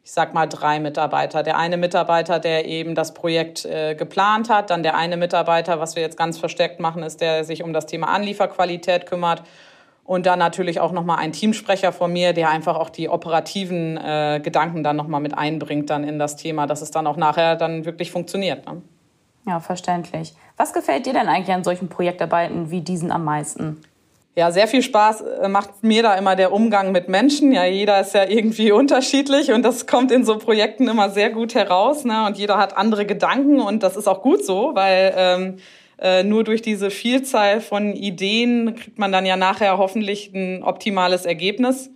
ich 0.04 0.12
sag 0.12 0.34
mal, 0.34 0.48
drei 0.48 0.82
Mitarbeiter. 0.82 1.44
Der 1.44 1.58
eine 1.58 1.78
Mitarbeiter, 1.78 2.40
der 2.40 2.66
eben 2.66 2.94
das 2.94 3.14
Projekt 3.14 3.64
äh, 3.64 3.96
geplant 3.96 4.50
hat, 4.50 4.70
dann 4.70 4.84
der 4.84 4.98
eine 4.98 5.16
Mitarbeiter, 5.16 5.80
was 5.80 5.96
wir 5.96 6.04
jetzt 6.04 6.18
ganz 6.18 6.38
verstärkt 6.38 6.82
machen, 6.82 7.04
ist, 7.04 7.22
der 7.22 7.46
sich 7.46 7.64
um 7.64 7.72
das 7.72 7.86
Thema 7.86 8.08
Anlieferqualität 8.10 9.06
kümmert. 9.06 9.44
Und 10.04 10.26
dann 10.26 10.40
natürlich 10.40 10.82
auch 10.82 10.92
nochmal 10.92 11.20
ein 11.20 11.32
Teamsprecher 11.32 11.94
von 11.94 12.12
mir, 12.12 12.34
der 12.34 12.50
einfach 12.50 12.76
auch 12.76 12.90
die 12.90 13.08
operativen 13.08 13.96
äh, 13.96 14.42
Gedanken 14.44 14.84
dann 14.84 14.98
nochmal 14.98 15.22
mit 15.22 15.38
einbringt 15.38 15.90
dann 15.90 16.04
in 16.04 16.20
das 16.20 16.36
Thema, 16.36 16.68
dass 16.68 16.82
es 16.82 16.92
dann 16.92 17.08
auch 17.08 17.16
nachher 17.16 17.56
dann 17.56 17.86
wirklich 17.86 18.12
funktioniert. 18.12 18.66
Ne? 18.66 18.82
Ja, 19.48 19.62
verständlich. 19.62 20.34
Was 20.58 20.74
gefällt 20.74 21.06
dir 21.06 21.14
denn 21.14 21.30
eigentlich 21.30 21.56
an 21.56 21.64
solchen 21.64 21.88
Projektarbeiten 21.88 22.70
wie 22.70 22.82
diesen 22.82 23.14
am 23.14 23.24
meisten? 23.24 23.82
Ja, 24.36 24.52
sehr 24.52 24.68
viel 24.68 24.82
Spaß 24.82 25.22
äh, 25.22 25.48
macht 25.48 25.84
mir 25.84 26.02
da 26.02 26.16
immer 26.16 26.36
der 26.36 26.52
Umgang 26.52 26.92
mit 26.92 27.08
Menschen. 27.08 27.52
Ja, 27.52 27.66
jeder 27.66 28.02
ist 28.02 28.16
ja 28.16 28.28
irgendwie 28.28 28.72
unterschiedlich 28.74 29.52
und 29.52 29.62
das 29.62 29.86
kommt 29.86 30.12
in 30.12 30.26
so 30.26 30.40
Projekten 30.40 30.88
immer 30.88 31.12
sehr 31.12 31.30
gut 31.30 31.54
heraus. 31.54 32.04
Ne? 32.04 32.26
Und 32.26 32.38
jeder 32.38 32.58
hat 32.58 32.76
andere 32.76 33.06
Gedanken 33.06 33.60
und 33.60 33.84
das 33.84 33.96
ist 33.96 34.08
auch 34.08 34.24
gut 34.24 34.44
so, 34.44 34.72
weil 34.74 35.14
ähm, 35.16 35.58
äh, 36.02 36.24
nur 36.24 36.44
durch 36.44 36.64
diese 36.64 36.90
Vielzahl 36.90 37.62
von 37.62 37.94
Ideen 37.94 38.76
kriegt 38.76 38.98
man 38.98 39.12
dann 39.12 39.26
ja 39.28 39.38
nachher 39.38 39.78
hoffentlich 39.78 40.34
ein 40.34 40.64
optimales 40.64 41.26
Ergebnis. 41.26 41.92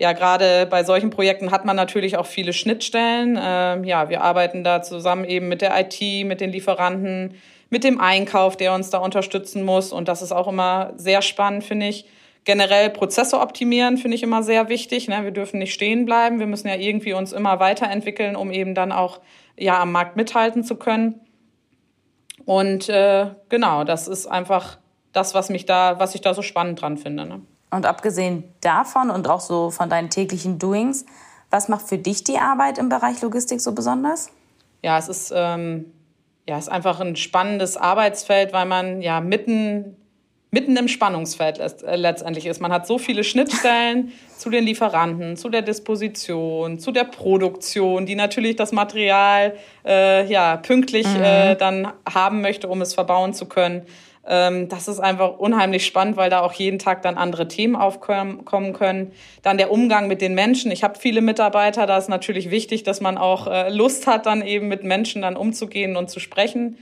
Ja, 0.00 0.12
gerade 0.12 0.66
bei 0.66 0.82
solchen 0.82 1.10
Projekten 1.10 1.52
hat 1.52 1.66
man 1.66 1.76
natürlich 1.76 2.16
auch 2.16 2.26
viele 2.26 2.52
Schnittstellen. 2.52 3.38
Ähm, 3.40 3.84
ja, 3.84 4.08
wir 4.08 4.22
arbeiten 4.22 4.64
da 4.64 4.82
zusammen 4.82 5.24
eben 5.24 5.46
mit 5.46 5.60
der 5.60 5.78
IT, 5.78 6.26
mit 6.26 6.40
den 6.40 6.50
Lieferanten, 6.50 7.34
mit 7.70 7.84
dem 7.84 8.00
Einkauf, 8.00 8.56
der 8.56 8.74
uns 8.74 8.90
da 8.90 8.98
unterstützen 8.98 9.64
muss. 9.64 9.92
Und 9.92 10.08
das 10.08 10.22
ist 10.22 10.32
auch 10.32 10.48
immer 10.48 10.92
sehr 10.96 11.22
spannend, 11.22 11.64
finde 11.64 11.86
ich. 11.86 12.06
Generell 12.44 12.90
Prozesse 12.90 13.38
optimieren 13.38 13.96
finde 13.96 14.16
ich 14.16 14.22
immer 14.22 14.42
sehr 14.42 14.68
wichtig. 14.68 15.08
Ne? 15.08 15.22
Wir 15.22 15.30
dürfen 15.30 15.58
nicht 15.58 15.72
stehen 15.72 16.04
bleiben. 16.04 16.40
Wir 16.40 16.46
müssen 16.46 16.68
ja 16.68 16.74
irgendwie 16.74 17.12
uns 17.12 17.32
immer 17.32 17.60
weiterentwickeln, 17.60 18.34
um 18.34 18.50
eben 18.50 18.74
dann 18.74 18.92
auch 18.92 19.20
ja 19.56 19.80
am 19.80 19.92
Markt 19.92 20.16
mithalten 20.16 20.64
zu 20.64 20.76
können. 20.76 21.20
Und 22.44 22.88
äh, 22.88 23.26
genau, 23.48 23.84
das 23.84 24.08
ist 24.08 24.26
einfach 24.26 24.78
das, 25.12 25.34
was 25.34 25.50
mich 25.50 25.66
da, 25.66 25.98
was 26.00 26.14
ich 26.14 26.22
da 26.22 26.34
so 26.34 26.42
spannend 26.42 26.80
dran 26.80 26.96
finde. 26.96 27.26
Ne? 27.26 27.42
Und 27.70 27.86
abgesehen 27.86 28.44
davon 28.60 29.10
und 29.10 29.28
auch 29.28 29.40
so 29.40 29.70
von 29.70 29.88
deinen 29.88 30.10
täglichen 30.10 30.58
Doings, 30.58 31.04
was 31.50 31.68
macht 31.68 31.88
für 31.88 31.98
dich 31.98 32.24
die 32.24 32.38
Arbeit 32.38 32.78
im 32.78 32.88
Bereich 32.88 33.20
Logistik 33.22 33.60
so 33.60 33.72
besonders? 33.72 34.30
Ja, 34.82 34.98
es 34.98 35.08
ist 35.08 35.32
ähm, 35.34 35.92
ja, 36.50 36.58
ist 36.58 36.68
einfach 36.68 36.98
ein 36.98 37.14
spannendes 37.14 37.76
Arbeitsfeld, 37.76 38.52
weil 38.52 38.66
man 38.66 39.02
ja 39.02 39.20
mitten, 39.20 39.96
mitten 40.50 40.76
im 40.76 40.88
Spannungsfeld 40.88 41.60
äh, 41.60 41.94
letztendlich 41.94 42.44
ist. 42.46 42.60
Man 42.60 42.72
hat 42.72 42.88
so 42.88 42.98
viele 42.98 43.22
Schnittstellen 43.22 44.10
zu 44.36 44.50
den 44.50 44.64
Lieferanten, 44.64 45.36
zu 45.36 45.48
der 45.48 45.62
Disposition, 45.62 46.80
zu 46.80 46.90
der 46.90 47.04
Produktion, 47.04 48.04
die 48.04 48.16
natürlich 48.16 48.56
das 48.56 48.72
Material 48.72 49.54
äh, 49.86 50.26
ja, 50.26 50.56
pünktlich 50.56 51.06
mhm. 51.06 51.22
äh, 51.22 51.54
dann 51.54 51.92
haben 52.12 52.40
möchte, 52.40 52.66
um 52.66 52.82
es 52.82 52.94
verbauen 52.94 53.32
zu 53.32 53.46
können. 53.46 53.82
Ähm, 54.32 54.68
das 54.68 54.86
ist 54.86 55.00
einfach 55.00 55.38
unheimlich 55.38 55.84
spannend, 55.84 56.16
weil 56.16 56.30
da 56.30 56.40
auch 56.40 56.52
jeden 56.52 56.78
Tag 56.78 57.02
dann 57.02 57.18
andere 57.18 57.48
Themen 57.48 57.74
aufkommen 57.74 58.44
können. 58.74 59.10
Dann 59.42 59.58
der 59.58 59.72
Umgang 59.72 60.06
mit 60.06 60.22
den 60.22 60.34
Menschen. 60.34 60.70
Ich 60.70 60.84
habe 60.84 60.96
viele 60.96 61.20
Mitarbeiter, 61.20 61.84
da 61.86 61.98
ist 61.98 62.08
natürlich 62.08 62.48
wichtig, 62.52 62.84
dass 62.84 63.00
man 63.00 63.18
auch 63.18 63.48
äh, 63.48 63.70
Lust 63.70 64.06
hat, 64.06 64.26
dann 64.26 64.46
eben 64.46 64.68
mit 64.68 64.84
Menschen 64.84 65.22
dann 65.22 65.34
umzugehen 65.34 65.96
und 65.96 66.10
zu 66.10 66.20
sprechen. 66.20 66.78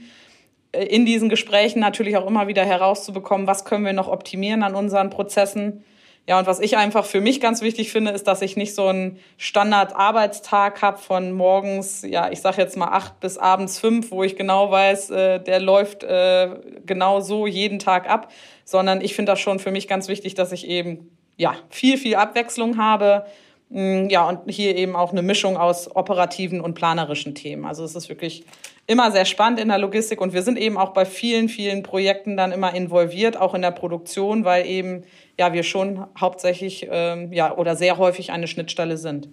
Äh, 0.73 0.85
in 0.85 1.07
diesen 1.07 1.27
Gesprächen 1.27 1.79
natürlich 1.79 2.17
auch 2.17 2.27
immer 2.27 2.47
wieder 2.47 2.63
herauszubekommen, 2.63 3.47
was 3.47 3.65
können 3.65 3.83
wir 3.83 3.93
noch 3.93 4.09
optimieren 4.09 4.61
an 4.61 4.75
unseren 4.75 5.09
Prozessen 5.09 5.83
ja, 6.27 6.37
und 6.37 6.45
was 6.45 6.59
ich 6.59 6.77
einfach 6.77 7.05
für 7.05 7.21
mich 7.21 7.41
ganz 7.41 7.61
wichtig 7.61 7.91
finde, 7.91 8.11
ist, 8.11 8.27
dass 8.27 8.43
ich 8.43 8.55
nicht 8.55 8.75
so 8.75 8.85
einen 8.87 9.19
Standard-Arbeitstag 9.37 10.81
habe 10.83 10.99
von 10.99 11.31
morgens, 11.31 12.03
ja, 12.07 12.29
ich 12.31 12.41
sage 12.41 12.61
jetzt 12.61 12.77
mal 12.77 12.89
acht 12.89 13.19
bis 13.19 13.39
abends 13.39 13.79
fünf, 13.79 14.11
wo 14.11 14.23
ich 14.23 14.35
genau 14.35 14.69
weiß, 14.69 15.09
äh, 15.09 15.39
der 15.39 15.59
läuft 15.59 16.03
äh, 16.03 16.49
genau 16.85 17.19
so 17.21 17.47
jeden 17.47 17.79
Tag 17.79 18.07
ab, 18.07 18.31
sondern 18.63 19.01
ich 19.01 19.15
finde 19.15 19.31
das 19.31 19.39
schon 19.39 19.57
für 19.57 19.71
mich 19.71 19.87
ganz 19.87 20.07
wichtig, 20.07 20.35
dass 20.35 20.51
ich 20.51 20.67
eben 20.67 21.09
ja 21.35 21.55
viel, 21.69 21.97
viel 21.97 22.15
Abwechslung 22.15 22.77
habe. 22.77 23.25
Mm, 23.69 24.09
ja, 24.09 24.27
und 24.27 24.51
hier 24.51 24.75
eben 24.75 24.95
auch 24.95 25.11
eine 25.11 25.23
Mischung 25.23 25.57
aus 25.57 25.95
operativen 25.95 26.61
und 26.61 26.75
planerischen 26.75 27.33
Themen. 27.33 27.65
Also 27.65 27.83
es 27.83 27.95
ist 27.95 28.09
wirklich 28.09 28.43
immer 28.89 29.11
sehr 29.11 29.25
spannend 29.25 29.59
in 29.59 29.67
der 29.67 29.77
Logistik 29.77 30.19
und 30.19 30.33
wir 30.33 30.41
sind 30.41 30.57
eben 30.57 30.75
auch 30.75 30.93
bei 30.93 31.05
vielen, 31.05 31.47
vielen 31.47 31.83
Projekten 31.83 32.35
dann 32.35 32.51
immer 32.51 32.73
involviert, 32.73 33.37
auch 33.37 33.53
in 33.53 33.61
der 33.61 33.69
Produktion, 33.69 34.45
weil 34.45 34.65
eben 34.65 35.03
ja 35.37 35.53
wir 35.53 35.61
schon 35.61 36.07
hauptsächlich 36.19 36.87
ähm, 36.89 37.31
ja 37.31 37.55
oder 37.55 37.75
sehr 37.75 37.99
häufig 37.99 38.31
eine 38.31 38.47
Schnittstelle 38.47 38.97
sind. 38.97 39.29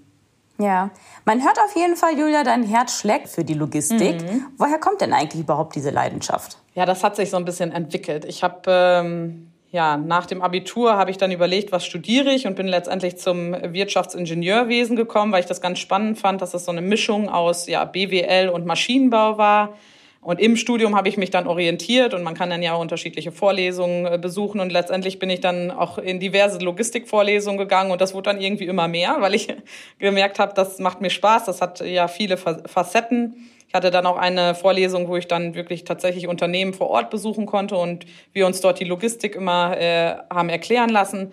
Ja, 0.58 0.90
man 1.24 1.42
hört 1.42 1.58
auf 1.58 1.74
jeden 1.74 1.96
Fall, 1.96 2.18
Julia, 2.18 2.44
dein 2.44 2.64
Herz 2.64 3.00
schlägt 3.00 3.28
für 3.28 3.44
die 3.44 3.54
Logistik. 3.54 4.22
Mhm. 4.22 4.44
Woher 4.58 4.78
kommt 4.78 5.00
denn 5.00 5.14
eigentlich 5.14 5.42
überhaupt 5.42 5.74
diese 5.74 5.90
Leidenschaft? 5.90 6.58
Ja, 6.74 6.84
das 6.84 7.02
hat 7.02 7.16
sich 7.16 7.30
so 7.30 7.38
ein 7.38 7.46
bisschen 7.46 7.72
entwickelt. 7.72 8.26
Ich 8.26 8.42
habe 8.42 8.60
ähm, 8.66 9.52
ja 9.76 9.96
nach 9.96 10.26
dem 10.26 10.42
Abitur 10.42 10.96
habe 10.96 11.10
ich 11.10 11.18
dann 11.18 11.30
überlegt, 11.30 11.70
was 11.70 11.84
studiere 11.84 12.30
ich 12.30 12.46
und 12.46 12.56
bin 12.56 12.66
letztendlich 12.66 13.18
zum 13.18 13.52
Wirtschaftsingenieurwesen 13.52 14.96
gekommen, 14.96 15.32
weil 15.32 15.40
ich 15.40 15.46
das 15.46 15.60
ganz 15.60 15.78
spannend 15.78 16.18
fand, 16.18 16.40
dass 16.40 16.54
es 16.54 16.64
so 16.64 16.72
eine 16.72 16.80
Mischung 16.80 17.28
aus 17.28 17.66
ja 17.68 17.84
BWL 17.84 18.48
und 18.48 18.66
Maschinenbau 18.66 19.36
war. 19.38 19.74
Und 20.22 20.40
im 20.40 20.56
Studium 20.56 20.96
habe 20.96 21.08
ich 21.08 21.18
mich 21.18 21.30
dann 21.30 21.46
orientiert 21.46 22.14
und 22.14 22.24
man 22.24 22.34
kann 22.34 22.50
dann 22.50 22.62
ja 22.62 22.72
auch 22.72 22.80
unterschiedliche 22.80 23.30
Vorlesungen 23.30 24.06
äh, 24.06 24.18
besuchen 24.18 24.60
und 24.60 24.72
letztendlich 24.72 25.20
bin 25.20 25.30
ich 25.30 25.40
dann 25.40 25.70
auch 25.70 25.98
in 25.98 26.18
diverse 26.18 26.58
Logistikvorlesungen 26.58 27.58
gegangen 27.58 27.92
und 27.92 28.00
das 28.00 28.12
wurde 28.12 28.30
dann 28.30 28.40
irgendwie 28.40 28.64
immer 28.64 28.88
mehr, 28.88 29.18
weil 29.20 29.34
ich 29.34 29.54
gemerkt 30.00 30.40
habe, 30.40 30.52
das 30.54 30.78
macht 30.80 31.00
mir 31.00 31.10
Spaß, 31.10 31.44
das 31.44 31.60
hat 31.60 31.80
ja 31.80 32.08
viele 32.08 32.38
Facetten. 32.38 33.50
Hatte 33.76 33.90
dann 33.90 34.06
auch 34.06 34.16
eine 34.16 34.54
Vorlesung, 34.54 35.06
wo 35.08 35.16
ich 35.16 35.28
dann 35.28 35.54
wirklich 35.54 35.84
tatsächlich 35.84 36.28
Unternehmen 36.28 36.72
vor 36.72 36.88
Ort 36.88 37.10
besuchen 37.10 37.44
konnte 37.44 37.76
und 37.76 38.06
wir 38.32 38.46
uns 38.46 38.62
dort 38.62 38.80
die 38.80 38.84
Logistik 38.84 39.34
immer 39.34 39.78
äh, 39.78 40.16
haben 40.30 40.48
erklären 40.48 40.88
lassen. 40.88 41.32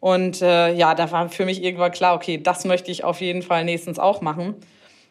Und 0.00 0.40
äh, 0.40 0.72
ja, 0.72 0.94
da 0.94 1.12
war 1.12 1.28
für 1.28 1.44
mich 1.44 1.62
irgendwann 1.62 1.92
klar, 1.92 2.14
okay, 2.16 2.38
das 2.42 2.64
möchte 2.64 2.90
ich 2.90 3.04
auf 3.04 3.20
jeden 3.20 3.42
Fall 3.42 3.64
nächstens 3.64 3.98
auch 3.98 4.22
machen. 4.22 4.56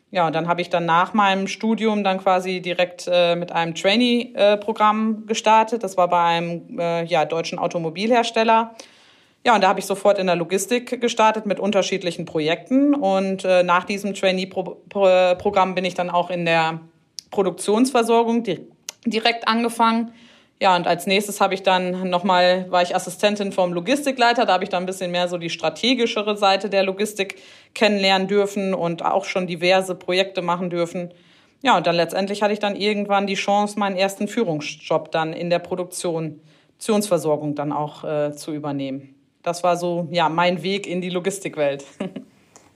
Ja, 0.09 0.27
und 0.27 0.35
dann 0.35 0.47
habe 0.47 0.61
ich 0.61 0.69
dann 0.69 0.85
nach 0.85 1.13
meinem 1.13 1.47
Studium 1.47 2.03
dann 2.03 2.17
quasi 2.17 2.61
direkt 2.61 3.07
äh, 3.09 3.35
mit 3.35 3.51
einem 3.51 3.75
Trainee-Programm 3.75 5.27
gestartet. 5.27 5.83
Das 5.83 5.95
war 5.95 6.09
bei 6.09 6.21
einem 6.21 6.79
äh, 6.79 7.05
ja, 7.05 7.25
deutschen 7.25 7.59
Automobilhersteller. 7.59 8.75
Ja, 9.43 9.55
und 9.55 9.61
da 9.61 9.69
habe 9.69 9.79
ich 9.79 9.85
sofort 9.85 10.19
in 10.19 10.27
der 10.27 10.35
Logistik 10.35 11.01
gestartet 11.01 11.47
mit 11.47 11.59
unterschiedlichen 11.59 12.25
Projekten. 12.25 12.93
Und 12.93 13.43
äh, 13.43 13.63
nach 13.63 13.85
diesem 13.85 14.13
Trainee-Programm 14.13 15.73
bin 15.73 15.83
ich 15.83 15.95
dann 15.95 16.11
auch 16.11 16.29
in 16.29 16.45
der 16.45 16.81
Produktionsversorgung 17.31 18.43
direkt 19.05 19.47
angefangen. 19.47 20.13
Ja, 20.61 20.75
und 20.75 20.85
als 20.85 21.07
nächstes 21.07 21.41
habe 21.41 21.55
ich 21.55 21.63
dann 21.63 22.07
nochmal, 22.07 22.69
war 22.69 22.83
ich 22.83 22.95
Assistentin 22.95 23.51
vom 23.51 23.73
Logistikleiter, 23.73 24.45
da 24.45 24.53
habe 24.53 24.63
ich 24.63 24.69
dann 24.69 24.83
ein 24.83 24.85
bisschen 24.85 25.09
mehr 25.09 25.27
so 25.27 25.39
die 25.39 25.49
strategischere 25.49 26.37
Seite 26.37 26.69
der 26.69 26.83
Logistik 26.83 27.41
kennenlernen 27.73 28.27
dürfen 28.27 28.75
und 28.75 29.03
auch 29.03 29.25
schon 29.25 29.47
diverse 29.47 29.95
Projekte 29.95 30.43
machen 30.43 30.69
dürfen. 30.69 31.11
Ja, 31.63 31.77
und 31.77 31.87
dann 31.87 31.95
letztendlich 31.95 32.43
hatte 32.43 32.53
ich 32.53 32.59
dann 32.59 32.75
irgendwann 32.75 33.25
die 33.25 33.33
Chance, 33.33 33.79
meinen 33.79 33.95
ersten 33.95 34.27
Führungsjob 34.27 35.11
dann 35.11 35.33
in 35.33 35.49
der 35.49 35.59
Produktion, 35.59 36.41
Produktionsversorgung 36.81 37.53
dann 37.53 37.71
auch 37.71 38.03
äh, 38.03 38.33
zu 38.33 38.53
übernehmen. 38.53 39.20
Das 39.43 39.63
war 39.63 39.77
so, 39.77 40.07
ja, 40.11 40.29
mein 40.29 40.63
Weg 40.63 40.87
in 40.87 41.01
die 41.01 41.09
Logistikwelt. 41.09 41.85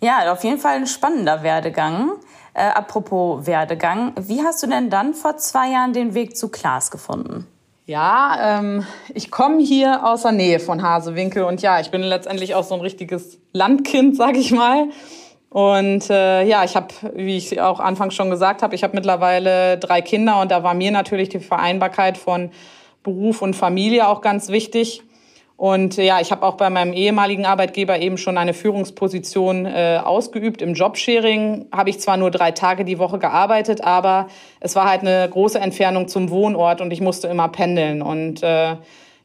Ja, 0.01 0.31
auf 0.31 0.43
jeden 0.43 0.60
Fall 0.60 0.75
ein 0.75 0.88
spannender 0.88 1.41
Werdegang. 1.41 2.12
Äh, 2.53 2.65
apropos 2.65 3.48
Werdegang, 3.48 4.13
wie 4.19 4.43
hast 4.43 4.62
du 4.62 4.67
denn 4.67 4.91
dann 4.91 5.13
vor 5.13 5.38
zwei 5.38 5.72
Jahren 5.72 5.93
den 5.93 6.13
Weg 6.13 6.38
zu 6.38 6.50
Klaas 6.50 6.91
gefunden? 6.91 7.48
Ja, 7.88 8.60
ähm, 8.60 8.86
ich 9.13 9.31
komme 9.31 9.63
hier 9.63 10.05
aus 10.05 10.24
der 10.24 10.31
Nähe 10.31 10.60
von 10.60 10.84
Hasewinkel 10.84 11.43
und 11.43 11.62
ja, 11.62 11.79
ich 11.79 11.91
bin 11.91 12.01
letztendlich 12.01 12.53
auch 12.55 12.63
so 12.63 12.75
ein 12.75 12.81
richtiges 12.81 13.39
Landkind, 13.53 14.15
sag 14.17 14.36
ich 14.38 14.51
mal. 14.51 14.89
Und 15.50 16.10
äh, 16.10 16.43
ja, 16.43 16.63
ich 16.63 16.75
habe, 16.75 16.88
wie 17.13 17.38
ich 17.38 17.62
auch 17.62 17.79
anfangs 17.79 18.13
schon 18.13 18.29
gesagt 18.29 18.62
habe, 18.62 18.75
ich 18.75 18.84
habe 18.84 18.95
mittlerweile 18.95 19.77
drei 19.77 20.01
Kinder 20.01 20.41
und 20.41 20.51
da 20.51 20.62
war 20.63 20.74
mir 20.74 20.91
natürlich 20.91 21.29
die 21.29 21.39
Vereinbarkeit 21.39 22.17
von 22.17 22.51
Beruf 23.03 23.41
und 23.41 23.55
Familie 23.55 24.07
auch 24.07 24.22
ganz 24.22 24.50
wichtig. 24.50 25.01
Und 25.58 25.96
ja, 25.96 26.20
ich 26.20 26.32
habe 26.32 26.46
auch 26.46 26.56
bei 26.56 26.70
meinem 26.70 26.92
ehemaligen 26.92 27.46
Arbeitgeber 27.46 28.00
eben 28.00 28.18
schon 28.18 28.38
eine 28.38 28.54
Führungsposition 28.54 29.66
äh, 29.66 30.02
ausgeübt. 30.04 30.62
Im 30.62 30.74
Jobsharing 30.74 31.68
habe 31.72 31.90
ich 31.90 32.00
zwar 32.02 32.18
nur 32.18 32.30
drei 32.30 32.52
Tage 32.52 32.84
die 32.84 33.00
Woche 33.00 33.20
gearbeitet, 33.20 33.82
aber 33.82 34.28
es 34.60 34.76
war 34.76 34.90
halt 34.90 35.02
eine 35.02 35.30
große 35.30 35.58
Entfernung 35.58 36.10
zum 36.10 36.30
Wohnort 36.30 36.82
und 36.82 36.92
ich 36.92 37.00
musste 37.00 37.30
immer 37.30 37.48
pendeln. 37.48 38.02
Und 38.02 38.44
äh, 38.44 38.76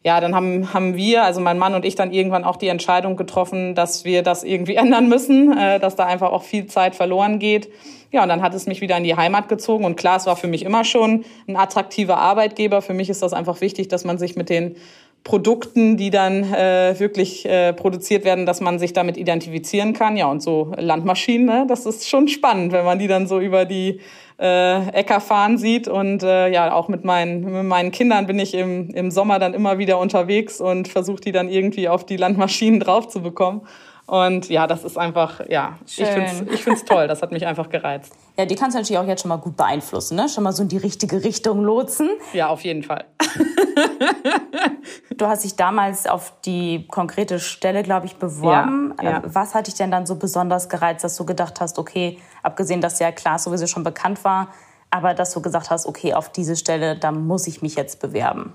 ja, 0.02 0.20
dann 0.20 0.34
haben, 0.34 0.72
haben 0.72 0.96
wir, 0.96 1.24
also 1.24 1.40
mein 1.40 1.58
Mann 1.58 1.74
und 1.74 1.84
ich, 1.84 1.96
dann 1.96 2.12
irgendwann 2.12 2.44
auch 2.44 2.56
die 2.56 2.68
Entscheidung 2.68 3.16
getroffen, 3.16 3.74
dass 3.74 4.04
wir 4.04 4.22
das 4.22 4.44
irgendwie 4.44 4.74
ändern 4.76 5.08
müssen, 5.08 5.56
äh, 5.58 5.80
dass 5.80 5.96
da 5.96 6.06
einfach 6.06 6.30
auch 6.30 6.44
viel 6.44 6.66
Zeit 6.66 6.94
verloren 6.94 7.40
geht. 7.40 7.68
Ja, 8.12 8.22
und 8.22 8.28
dann 8.28 8.42
hat 8.42 8.54
es 8.54 8.66
mich 8.66 8.80
wieder 8.80 8.96
in 8.96 9.04
die 9.04 9.16
Heimat 9.16 9.48
gezogen. 9.48 9.84
Und 9.84 9.96
klar, 9.96 10.16
es 10.16 10.26
war 10.26 10.36
für 10.36 10.48
mich 10.48 10.64
immer 10.64 10.84
schon 10.84 11.24
ein 11.48 11.56
attraktiver 11.56 12.18
Arbeitgeber. 12.18 12.82
Für 12.82 12.94
mich 12.94 13.10
ist 13.10 13.22
das 13.22 13.32
einfach 13.32 13.60
wichtig, 13.60 13.88
dass 13.88 14.04
man 14.04 14.18
sich 14.18 14.36
mit 14.36 14.48
den 14.48 14.76
Produkten, 15.24 15.96
die 15.96 16.10
dann 16.10 16.52
äh, 16.52 16.98
wirklich 16.98 17.44
äh, 17.46 17.72
produziert 17.72 18.24
werden, 18.24 18.46
dass 18.46 18.60
man 18.60 18.78
sich 18.78 18.92
damit 18.92 19.16
identifizieren 19.16 19.92
kann. 19.92 20.16
Ja, 20.16 20.26
und 20.26 20.42
so 20.42 20.72
Landmaschinen, 20.76 21.46
ne, 21.46 21.66
das 21.68 21.86
ist 21.86 22.08
schon 22.08 22.28
spannend, 22.28 22.72
wenn 22.72 22.84
man 22.84 22.98
die 22.98 23.06
dann 23.06 23.26
so 23.26 23.38
über 23.38 23.66
die 23.66 24.00
äh, 24.38 24.88
Äcker 24.88 25.20
fahren 25.20 25.58
sieht. 25.58 25.88
Und 25.88 26.22
äh, 26.22 26.48
ja, 26.48 26.72
auch 26.72 26.88
mit 26.88 27.04
meinen, 27.04 27.42
mit 27.52 27.64
meinen 27.64 27.90
Kindern 27.90 28.26
bin 28.26 28.38
ich 28.38 28.54
im, 28.54 28.90
im 28.90 29.10
Sommer 29.10 29.38
dann 29.38 29.52
immer 29.52 29.78
wieder 29.78 29.98
unterwegs 29.98 30.60
und 30.60 30.88
versuche 30.88 31.20
die 31.20 31.32
dann 31.32 31.48
irgendwie 31.48 31.88
auf 31.88 32.04
die 32.04 32.16
Landmaschinen 32.16 32.80
drauf 32.80 33.08
zu 33.08 33.20
bekommen. 33.20 33.62
Und 34.06 34.48
ja, 34.48 34.66
das 34.66 34.84
ist 34.84 34.98
einfach, 34.98 35.40
ja, 35.48 35.78
Schön. 35.86 36.04
ich 36.04 36.10
finde 36.10 36.30
es 36.30 36.54
ich 36.54 36.64
find's 36.64 36.84
toll. 36.84 37.06
Das 37.06 37.22
hat 37.22 37.30
mich 37.30 37.46
einfach 37.46 37.68
gereizt. 37.68 38.12
Ja, 38.40 38.46
die 38.46 38.54
kannst 38.54 38.74
du 38.74 38.80
natürlich 38.80 38.98
auch 38.98 39.06
jetzt 39.06 39.20
schon 39.20 39.28
mal 39.28 39.36
gut 39.36 39.54
beeinflussen, 39.58 40.16
ne? 40.16 40.26
Schon 40.30 40.44
mal 40.44 40.52
so 40.52 40.62
in 40.62 40.70
die 40.70 40.78
richtige 40.78 41.22
Richtung 41.22 41.62
lotsen. 41.62 42.08
Ja, 42.32 42.48
auf 42.48 42.62
jeden 42.62 42.82
Fall. 42.82 43.04
du 45.10 45.26
hast 45.26 45.44
dich 45.44 45.56
damals 45.56 46.06
auf 46.06 46.32
die 46.46 46.86
konkrete 46.88 47.38
Stelle, 47.38 47.82
glaube 47.82 48.06
ich, 48.06 48.16
beworben. 48.16 48.94
Ja, 49.02 49.10
ja. 49.10 49.18
Äh, 49.18 49.22
was 49.24 49.54
hat 49.54 49.66
dich 49.66 49.74
denn 49.74 49.90
dann 49.90 50.06
so 50.06 50.16
besonders 50.16 50.70
gereizt, 50.70 51.04
dass 51.04 51.16
du 51.16 51.26
gedacht 51.26 51.60
hast, 51.60 51.78
okay, 51.78 52.16
abgesehen, 52.42 52.80
dass 52.80 52.98
ja 52.98 53.12
klar 53.12 53.38
sowieso 53.38 53.66
schon 53.66 53.84
bekannt 53.84 54.24
war, 54.24 54.48
aber 54.88 55.12
dass 55.12 55.34
du 55.34 55.42
gesagt 55.42 55.68
hast, 55.68 55.84
okay, 55.84 56.14
auf 56.14 56.32
diese 56.32 56.56
Stelle, 56.56 56.96
da 56.96 57.12
muss 57.12 57.46
ich 57.46 57.60
mich 57.60 57.74
jetzt 57.74 58.00
bewerben? 58.00 58.54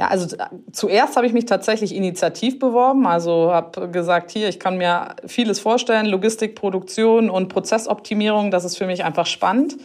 Ja, 0.00 0.08
also 0.08 0.34
zuerst 0.72 1.16
habe 1.16 1.26
ich 1.26 1.34
mich 1.34 1.44
tatsächlich 1.44 1.94
initiativ 1.94 2.58
beworben, 2.58 3.06
also 3.06 3.52
habe 3.52 3.90
gesagt, 3.90 4.30
hier, 4.30 4.48
ich 4.48 4.58
kann 4.58 4.78
mir 4.78 5.14
vieles 5.26 5.60
vorstellen, 5.60 6.06
Logistik, 6.06 6.54
Produktion 6.54 7.28
und 7.28 7.50
Prozessoptimierung, 7.50 8.50
das 8.50 8.64
ist 8.64 8.78
für 8.78 8.86
mich 8.86 9.04
einfach 9.04 9.26
spannend. 9.26 9.76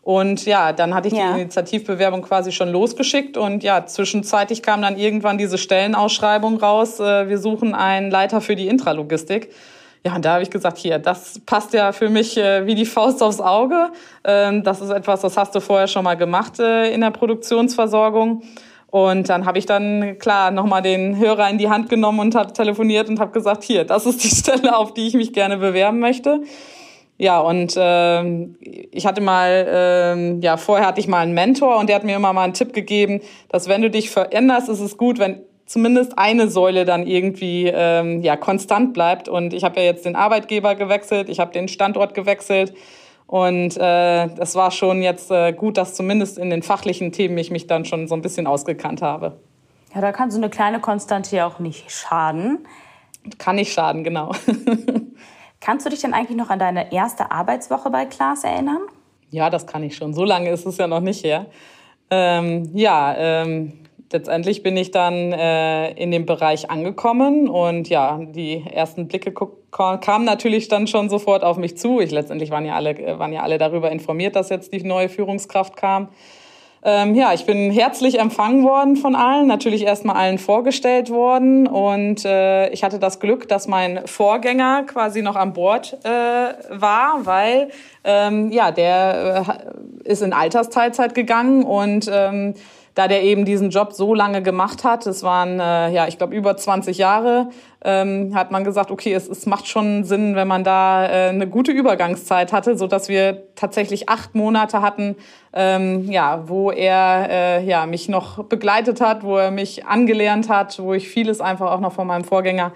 Und 0.00 0.46
ja, 0.46 0.72
dann 0.72 0.94
hatte 0.94 1.08
ich 1.08 1.14
ja. 1.14 1.34
die 1.34 1.42
Initiativbewerbung 1.42 2.22
quasi 2.22 2.52
schon 2.52 2.70
losgeschickt 2.70 3.36
und 3.36 3.62
ja, 3.62 3.84
zwischenzeitlich 3.84 4.62
kam 4.62 4.80
dann 4.80 4.96
irgendwann 4.96 5.36
diese 5.36 5.58
Stellenausschreibung 5.58 6.56
raus, 6.56 6.98
äh, 6.98 7.28
wir 7.28 7.36
suchen 7.36 7.74
einen 7.74 8.10
Leiter 8.10 8.40
für 8.40 8.56
die 8.56 8.66
Intralogistik. 8.66 9.50
Ja, 10.06 10.14
und 10.16 10.24
da 10.24 10.32
habe 10.32 10.42
ich 10.42 10.50
gesagt, 10.50 10.78
hier, 10.78 10.98
das 10.98 11.38
passt 11.44 11.74
ja 11.74 11.92
für 11.92 12.08
mich 12.08 12.38
äh, 12.38 12.64
wie 12.64 12.74
die 12.74 12.86
Faust 12.86 13.22
aufs 13.22 13.42
Auge. 13.42 13.90
Ähm, 14.24 14.62
das 14.62 14.80
ist 14.80 14.88
etwas, 14.88 15.20
das 15.20 15.36
hast 15.36 15.54
du 15.54 15.60
vorher 15.60 15.86
schon 15.86 16.04
mal 16.04 16.16
gemacht 16.16 16.58
äh, 16.58 16.90
in 16.94 17.02
der 17.02 17.10
Produktionsversorgung. 17.10 18.42
Und 18.90 19.28
dann 19.28 19.46
habe 19.46 19.58
ich 19.58 19.66
dann 19.66 20.18
klar 20.18 20.50
nochmal 20.50 20.82
den 20.82 21.16
Hörer 21.16 21.48
in 21.48 21.58
die 21.58 21.68
Hand 21.68 21.88
genommen 21.88 22.18
und 22.20 22.34
habe 22.34 22.52
telefoniert 22.52 23.08
und 23.08 23.20
habe 23.20 23.30
gesagt, 23.30 23.62
hier, 23.62 23.84
das 23.84 24.04
ist 24.06 24.24
die 24.24 24.28
Stelle, 24.34 24.76
auf 24.76 24.94
die 24.94 25.06
ich 25.06 25.14
mich 25.14 25.32
gerne 25.32 25.58
bewerben 25.58 26.00
möchte. 26.00 26.42
Ja, 27.16 27.38
und 27.40 27.76
äh, 27.76 28.24
ich 28.90 29.06
hatte 29.06 29.20
mal, 29.20 29.66
äh, 29.68 30.44
ja, 30.44 30.56
vorher 30.56 30.86
hatte 30.86 31.00
ich 31.00 31.06
mal 31.06 31.20
einen 31.20 31.34
Mentor 31.34 31.76
und 31.76 31.88
der 31.88 31.96
hat 31.96 32.04
mir 32.04 32.16
immer 32.16 32.32
mal 32.32 32.44
einen 32.44 32.54
Tipp 32.54 32.72
gegeben, 32.72 33.20
dass 33.50 33.68
wenn 33.68 33.82
du 33.82 33.90
dich 33.90 34.10
veränderst, 34.10 34.68
ist 34.70 34.80
es 34.80 34.96
gut, 34.96 35.18
wenn 35.18 35.42
zumindest 35.66 36.18
eine 36.18 36.48
Säule 36.48 36.84
dann 36.84 37.06
irgendwie 37.06 37.70
ähm, 37.72 38.22
ja 38.22 38.36
konstant 38.36 38.92
bleibt. 38.92 39.28
Und 39.28 39.54
ich 39.54 39.62
habe 39.62 39.78
ja 39.80 39.86
jetzt 39.86 40.04
den 40.04 40.16
Arbeitgeber 40.16 40.74
gewechselt, 40.74 41.28
ich 41.28 41.38
habe 41.38 41.52
den 41.52 41.68
Standort 41.68 42.14
gewechselt 42.14 42.72
und 43.30 43.76
äh, 43.76 44.26
das 44.26 44.56
war 44.56 44.72
schon 44.72 45.02
jetzt 45.02 45.30
äh, 45.30 45.52
gut, 45.52 45.76
dass 45.76 45.94
zumindest 45.94 46.36
in 46.36 46.50
den 46.50 46.64
fachlichen 46.64 47.12
Themen 47.12 47.38
ich 47.38 47.52
mich 47.52 47.68
dann 47.68 47.84
schon 47.84 48.08
so 48.08 48.16
ein 48.16 48.22
bisschen 48.22 48.48
ausgekannt 48.48 49.02
habe. 49.02 49.38
Ja, 49.94 50.00
da 50.00 50.10
kann 50.10 50.32
so 50.32 50.38
eine 50.38 50.50
kleine 50.50 50.80
Konstante 50.80 51.36
ja 51.36 51.46
auch 51.46 51.60
nicht 51.60 51.92
schaden. 51.92 52.66
Kann 53.38 53.54
nicht 53.54 53.72
schaden, 53.72 54.02
genau. 54.02 54.32
Kannst 55.60 55.86
du 55.86 55.90
dich 55.90 56.00
denn 56.00 56.12
eigentlich 56.12 56.36
noch 56.36 56.50
an 56.50 56.58
deine 56.58 56.92
erste 56.92 57.30
Arbeitswoche 57.30 57.88
bei 57.90 58.04
Klaas 58.04 58.42
erinnern? 58.42 58.80
Ja, 59.30 59.48
das 59.48 59.64
kann 59.64 59.84
ich 59.84 59.94
schon. 59.94 60.12
So 60.12 60.24
lange 60.24 60.50
ist 60.50 60.66
es 60.66 60.76
ja 60.78 60.88
noch 60.88 60.98
nicht 60.98 61.22
her. 61.22 61.46
Ähm, 62.10 62.68
ja, 62.74 63.14
ähm, 63.16 63.74
letztendlich 64.12 64.62
bin 64.62 64.76
ich 64.76 64.90
dann 64.90 65.32
äh, 65.32 65.92
in 65.92 66.10
dem 66.10 66.26
Bereich 66.26 66.70
angekommen 66.70 67.48
und 67.48 67.88
ja, 67.88 68.18
die 68.20 68.64
ersten 68.72 69.08
Blicke 69.08 69.32
kamen 69.70 70.24
natürlich 70.24 70.68
dann 70.68 70.86
schon 70.86 71.08
sofort 71.08 71.44
auf 71.44 71.56
mich 71.56 71.76
zu. 71.76 72.00
Ich 72.00 72.10
letztendlich 72.10 72.50
waren 72.50 72.64
ja 72.64 72.74
alle 72.74 73.18
waren 73.18 73.32
ja 73.32 73.42
alle 73.42 73.58
darüber 73.58 73.90
informiert, 73.90 74.36
dass 74.36 74.48
jetzt 74.48 74.72
die 74.72 74.82
neue 74.82 75.08
Führungskraft 75.08 75.76
kam. 75.76 76.08
Ähm, 76.82 77.14
ja, 77.14 77.34
ich 77.34 77.44
bin 77.44 77.70
herzlich 77.70 78.18
empfangen 78.18 78.64
worden 78.64 78.96
von 78.96 79.14
allen, 79.14 79.46
natürlich 79.46 79.82
erstmal 79.84 80.16
allen 80.16 80.38
vorgestellt 80.38 81.10
worden 81.10 81.66
und 81.66 82.24
äh, 82.24 82.70
ich 82.70 82.82
hatte 82.82 82.98
das 82.98 83.20
Glück, 83.20 83.48
dass 83.48 83.68
mein 83.68 84.06
Vorgänger 84.06 84.84
quasi 84.84 85.20
noch 85.20 85.36
an 85.36 85.52
Bord 85.52 85.98
äh, 86.04 86.08
war, 86.08 87.26
weil 87.26 87.68
ähm, 88.02 88.50
ja, 88.50 88.70
der 88.70 89.44
äh, 90.04 90.10
ist 90.10 90.22
in 90.22 90.32
Altersteilzeit 90.32 91.14
gegangen 91.14 91.64
und 91.64 92.10
ähm, 92.10 92.54
da 92.94 93.08
der 93.08 93.22
eben 93.22 93.44
diesen 93.44 93.70
Job 93.70 93.92
so 93.92 94.14
lange 94.14 94.42
gemacht 94.42 94.84
hat, 94.84 95.06
es 95.06 95.22
waren, 95.22 95.60
äh, 95.60 95.90
ja, 95.90 96.08
ich 96.08 96.18
glaube, 96.18 96.34
über 96.34 96.56
20 96.56 96.98
Jahre, 96.98 97.50
ähm, 97.82 98.34
hat 98.34 98.50
man 98.50 98.64
gesagt, 98.64 98.90
okay, 98.90 99.14
es, 99.14 99.28
es 99.28 99.46
macht 99.46 99.66
schon 99.66 100.04
Sinn, 100.04 100.34
wenn 100.34 100.48
man 100.48 100.64
da 100.64 101.06
äh, 101.06 101.28
eine 101.28 101.46
gute 101.46 101.72
Übergangszeit 101.72 102.52
hatte, 102.52 102.76
so 102.76 102.86
dass 102.86 103.08
wir 103.08 103.44
tatsächlich 103.54 104.08
acht 104.08 104.34
Monate 104.34 104.82
hatten, 104.82 105.16
ähm, 105.52 106.10
ja, 106.10 106.48
wo 106.48 106.70
er 106.70 107.28
äh, 107.30 107.64
ja, 107.64 107.86
mich 107.86 108.08
noch 108.08 108.44
begleitet 108.44 109.00
hat, 109.00 109.22
wo 109.22 109.36
er 109.36 109.50
mich 109.50 109.86
angelernt 109.86 110.48
hat, 110.48 110.78
wo 110.80 110.92
ich 110.92 111.08
vieles 111.08 111.40
einfach 111.40 111.70
auch 111.70 111.80
noch 111.80 111.92
von 111.92 112.06
meinem 112.06 112.24
Vorgänger 112.24 112.72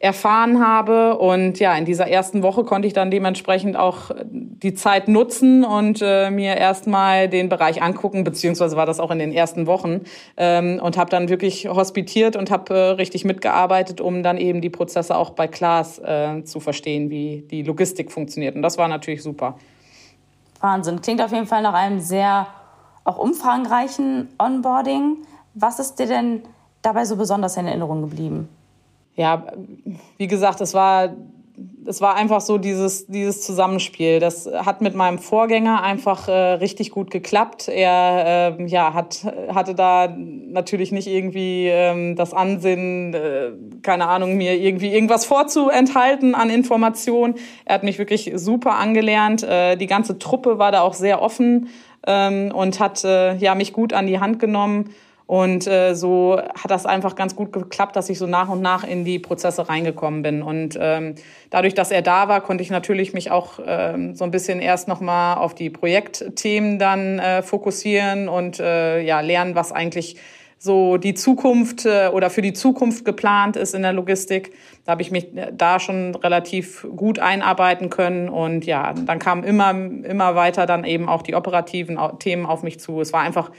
erfahren 0.00 0.66
habe. 0.66 1.18
Und 1.18 1.60
ja, 1.60 1.76
in 1.76 1.84
dieser 1.84 2.08
ersten 2.08 2.42
Woche 2.42 2.64
konnte 2.64 2.88
ich 2.88 2.94
dann 2.94 3.10
dementsprechend 3.10 3.76
auch 3.76 4.10
die 4.24 4.72
Zeit 4.72 5.08
nutzen 5.08 5.62
und 5.62 6.00
äh, 6.02 6.30
mir 6.30 6.56
erstmal 6.56 7.28
den 7.28 7.50
Bereich 7.50 7.82
angucken, 7.82 8.24
beziehungsweise 8.24 8.76
war 8.76 8.86
das 8.86 8.98
auch 8.98 9.10
in 9.10 9.18
den 9.18 9.30
ersten 9.30 9.66
Wochen 9.66 10.00
ähm, 10.38 10.80
und 10.82 10.96
habe 10.96 11.10
dann 11.10 11.28
wirklich 11.28 11.68
hospitiert 11.68 12.34
und 12.34 12.50
habe 12.50 12.74
äh, 12.74 12.78
richtig 12.92 13.26
mitgearbeitet, 13.26 14.00
um 14.00 14.22
dann 14.22 14.38
eben 14.38 14.62
die 14.62 14.70
Prozesse 14.70 15.14
auch 15.14 15.30
bei 15.30 15.46
Klaas 15.46 15.98
äh, 15.98 16.44
zu 16.44 16.60
verstehen, 16.60 17.10
wie 17.10 17.44
die 17.50 17.62
Logistik 17.62 18.10
funktioniert. 18.10 18.56
Und 18.56 18.62
das 18.62 18.78
war 18.78 18.88
natürlich 18.88 19.22
super. 19.22 19.58
Wahnsinn. 20.60 21.02
Klingt 21.02 21.20
auf 21.20 21.32
jeden 21.32 21.46
Fall 21.46 21.60
nach 21.60 21.74
einem 21.74 22.00
sehr 22.00 22.46
auch 23.04 23.18
umfangreichen 23.18 24.28
Onboarding. 24.38 25.18
Was 25.52 25.78
ist 25.78 25.96
dir 25.96 26.06
denn 26.06 26.42
dabei 26.80 27.04
so 27.04 27.16
besonders 27.16 27.58
in 27.58 27.66
Erinnerung 27.66 28.00
geblieben? 28.00 28.48
Ja, 29.16 29.52
wie 30.16 30.26
gesagt, 30.26 30.60
es 30.60 30.74
war 30.74 31.10
es 31.86 32.00
war 32.00 32.14
einfach 32.14 32.40
so 32.40 32.58
dieses, 32.58 33.06
dieses 33.06 33.42
Zusammenspiel. 33.42 34.20
Das 34.20 34.46
hat 34.46 34.80
mit 34.80 34.94
meinem 34.94 35.18
Vorgänger 35.18 35.82
einfach 35.82 36.28
äh, 36.28 36.32
richtig 36.32 36.90
gut 36.90 37.10
geklappt. 37.10 37.68
Er 37.68 38.56
äh, 38.58 38.66
ja, 38.66 38.94
hat, 38.94 39.26
hatte 39.48 39.74
da 39.74 40.08
natürlich 40.08 40.92
nicht 40.92 41.06
irgendwie 41.06 41.66
ähm, 41.68 42.16
das 42.16 42.32
Ansinnen, 42.32 43.14
äh, 43.14 43.50
keine 43.82 44.08
Ahnung, 44.08 44.36
mir 44.36 44.56
irgendwie 44.56 44.92
irgendwas 44.92 45.24
vorzuenthalten 45.24 46.34
an 46.34 46.50
Informationen. 46.50 47.34
Er 47.64 47.74
hat 47.74 47.82
mich 47.82 47.98
wirklich 47.98 48.32
super 48.36 48.76
angelernt. 48.76 49.42
Äh, 49.42 49.76
die 49.76 49.86
ganze 49.86 50.18
Truppe 50.18 50.58
war 50.58 50.72
da 50.72 50.82
auch 50.82 50.94
sehr 50.94 51.22
offen 51.22 51.68
ähm, 52.06 52.52
und 52.54 52.80
hat 52.80 53.04
äh, 53.04 53.36
ja, 53.36 53.54
mich 53.54 53.72
gut 53.72 53.92
an 53.92 54.06
die 54.06 54.20
Hand 54.20 54.38
genommen. 54.38 54.90
Und 55.30 55.68
äh, 55.68 55.94
so 55.94 56.40
hat 56.40 56.72
das 56.72 56.86
einfach 56.86 57.14
ganz 57.14 57.36
gut 57.36 57.52
geklappt, 57.52 57.94
dass 57.94 58.10
ich 58.10 58.18
so 58.18 58.26
nach 58.26 58.48
und 58.48 58.62
nach 58.62 58.82
in 58.82 59.04
die 59.04 59.20
Prozesse 59.20 59.68
reingekommen 59.68 60.22
bin. 60.22 60.42
Und 60.42 60.76
ähm, 60.80 61.14
dadurch, 61.50 61.74
dass 61.74 61.92
er 61.92 62.02
da 62.02 62.26
war, 62.26 62.40
konnte 62.40 62.64
ich 62.64 62.70
natürlich 62.70 63.14
mich 63.14 63.30
auch 63.30 63.60
ähm, 63.64 64.16
so 64.16 64.24
ein 64.24 64.32
bisschen 64.32 64.58
erst 64.58 64.88
nochmal 64.88 65.36
auf 65.36 65.54
die 65.54 65.70
Projektthemen 65.70 66.80
dann 66.80 67.20
äh, 67.20 67.42
fokussieren 67.42 68.28
und 68.28 68.58
äh, 68.58 69.02
ja 69.02 69.20
lernen, 69.20 69.54
was 69.54 69.70
eigentlich 69.70 70.16
so 70.58 70.96
die 70.96 71.14
Zukunft 71.14 71.86
äh, 71.86 72.08
oder 72.12 72.28
für 72.28 72.42
die 72.42 72.52
Zukunft 72.52 73.04
geplant 73.04 73.54
ist 73.54 73.72
in 73.72 73.82
der 73.82 73.92
Logistik. 73.92 74.52
Da 74.84 74.90
habe 74.90 75.02
ich 75.02 75.12
mich 75.12 75.36
äh, 75.36 75.52
da 75.56 75.78
schon 75.78 76.16
relativ 76.16 76.84
gut 76.96 77.20
einarbeiten 77.20 77.88
können 77.88 78.28
und 78.28 78.66
ja, 78.66 78.94
dann 78.94 79.20
kamen 79.20 79.44
immer 79.44 79.70
immer 79.70 80.34
weiter 80.34 80.66
dann 80.66 80.82
eben 80.82 81.08
auch 81.08 81.22
die 81.22 81.36
operativen 81.36 82.00
Themen 82.18 82.46
auf 82.46 82.64
mich 82.64 82.80
zu. 82.80 83.00
Es 83.00 83.12
war 83.12 83.20
einfach 83.20 83.52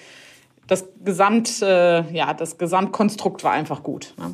das 0.72 0.86
Gesamt, 1.04 1.62
äh, 1.62 2.10
ja, 2.14 2.34
das 2.34 2.58
Gesamtkonstrukt 2.58 3.44
war 3.44 3.52
einfach 3.52 3.84
gut. 3.84 4.14
Ne? 4.18 4.34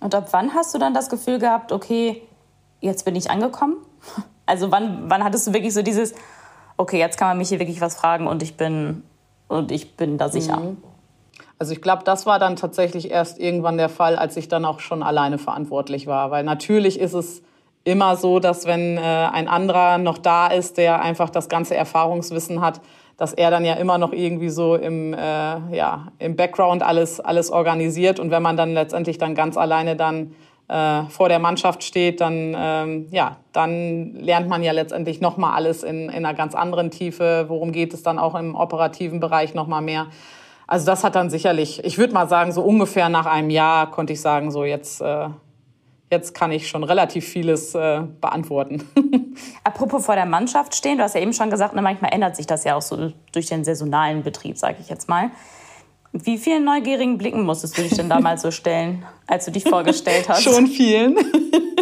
Und 0.00 0.12
ab 0.12 0.26
wann 0.32 0.52
hast 0.52 0.74
du 0.74 0.78
dann 0.78 0.92
das 0.92 1.08
Gefühl 1.08 1.38
gehabt, 1.38 1.70
okay, 1.70 2.20
jetzt 2.80 3.04
bin 3.04 3.14
ich 3.16 3.30
angekommen? 3.30 3.76
Also 4.50 4.72
wann, 4.72 5.10
wann 5.10 5.22
hattest 5.22 5.46
du 5.46 5.52
wirklich 5.52 5.74
so 5.74 5.82
dieses, 5.82 6.14
okay, 6.78 6.98
jetzt 6.98 7.18
kann 7.18 7.28
man 7.28 7.36
mich 7.36 7.50
hier 7.50 7.58
wirklich 7.58 7.82
was 7.82 7.96
fragen 7.96 8.26
und 8.26 8.42
ich 8.42 8.56
bin, 8.56 9.02
und 9.46 9.70
ich 9.70 9.94
bin 9.94 10.16
da 10.16 10.30
sicher? 10.30 10.58
Mhm. 10.58 10.78
Also 11.58 11.74
ich 11.74 11.82
glaube, 11.82 12.02
das 12.04 12.24
war 12.24 12.38
dann 12.38 12.56
tatsächlich 12.56 13.10
erst 13.10 13.38
irgendwann 13.38 13.76
der 13.76 13.90
Fall, 13.90 14.16
als 14.16 14.38
ich 14.38 14.48
dann 14.48 14.64
auch 14.64 14.80
schon 14.80 15.02
alleine 15.02 15.36
verantwortlich 15.36 16.06
war. 16.06 16.30
Weil 16.30 16.44
natürlich 16.44 16.98
ist 16.98 17.12
es 17.12 17.42
immer 17.84 18.16
so, 18.16 18.40
dass 18.40 18.64
wenn 18.64 18.96
äh, 18.96 19.00
ein 19.00 19.48
anderer 19.48 19.98
noch 19.98 20.16
da 20.16 20.46
ist, 20.46 20.78
der 20.78 21.02
einfach 21.02 21.28
das 21.28 21.50
ganze 21.50 21.76
Erfahrungswissen 21.76 22.62
hat, 22.62 22.80
dass 23.18 23.32
er 23.34 23.50
dann 23.50 23.64
ja 23.64 23.74
immer 23.74 23.98
noch 23.98 24.12
irgendwie 24.12 24.48
so 24.48 24.76
im, 24.76 25.12
äh, 25.12 25.18
ja, 25.18 26.06
im 26.18 26.36
Background 26.36 26.82
alles, 26.82 27.20
alles 27.20 27.50
organisiert. 27.50 28.20
Und 28.20 28.30
wenn 28.30 28.42
man 28.42 28.56
dann 28.56 28.72
letztendlich 28.72 29.18
dann 29.18 29.34
ganz 29.34 29.56
alleine 29.56 29.96
dann 29.96 30.34
äh, 30.68 31.02
vor 31.10 31.28
der 31.28 31.40
Mannschaft 31.40 31.82
steht, 31.82 32.20
dann, 32.20 32.56
ähm, 32.56 33.08
ja, 33.10 33.36
dann 33.52 34.14
lernt 34.14 34.48
man 34.48 34.62
ja 34.62 34.70
letztendlich 34.70 35.20
nochmal 35.20 35.56
alles 35.56 35.82
in, 35.82 36.08
in 36.08 36.24
einer 36.24 36.32
ganz 36.32 36.54
anderen 36.54 36.92
Tiefe. 36.92 37.46
Worum 37.48 37.72
geht 37.72 37.92
es 37.92 38.04
dann 38.04 38.20
auch 38.20 38.36
im 38.36 38.54
operativen 38.54 39.18
Bereich 39.18 39.52
nochmal 39.52 39.82
mehr? 39.82 40.06
Also 40.68 40.86
das 40.86 41.02
hat 41.02 41.16
dann 41.16 41.28
sicherlich, 41.28 41.82
ich 41.84 41.98
würde 41.98 42.14
mal 42.14 42.28
sagen, 42.28 42.52
so 42.52 42.62
ungefähr 42.62 43.08
nach 43.08 43.26
einem 43.26 43.50
Jahr 43.50 43.90
konnte 43.90 44.12
ich 44.12 44.20
sagen, 44.20 44.52
so 44.52 44.64
jetzt, 44.64 45.00
äh, 45.00 45.28
jetzt 46.10 46.34
kann 46.34 46.52
ich 46.52 46.68
schon 46.68 46.84
relativ 46.84 47.26
vieles 47.26 47.74
äh, 47.74 48.02
beantworten. 48.20 48.88
Apropos 49.64 50.06
vor 50.06 50.14
der 50.14 50.26
Mannschaft 50.26 50.74
stehen, 50.74 50.98
du 50.98 51.04
hast 51.04 51.14
ja 51.14 51.20
eben 51.20 51.32
schon 51.32 51.50
gesagt, 51.50 51.74
ne, 51.74 51.82
manchmal 51.82 52.12
ändert 52.12 52.36
sich 52.36 52.46
das 52.46 52.64
ja 52.64 52.76
auch 52.76 52.82
so 52.82 53.12
durch 53.32 53.46
den 53.46 53.64
saisonalen 53.64 54.22
Betrieb, 54.22 54.58
sage 54.58 54.76
ich 54.80 54.88
jetzt 54.88 55.08
mal. 55.08 55.30
Wie 56.12 56.38
vielen 56.38 56.64
neugierigen 56.64 57.18
Blicken 57.18 57.42
musstest 57.44 57.76
du 57.76 57.82
dich 57.82 57.94
denn 57.94 58.08
damals 58.08 58.42
so 58.42 58.50
stellen, 58.50 59.04
als 59.26 59.44
du 59.44 59.50
dich 59.50 59.64
vorgestellt 59.64 60.28
hast? 60.28 60.42
Schon 60.44 60.66
vielen. 60.66 61.16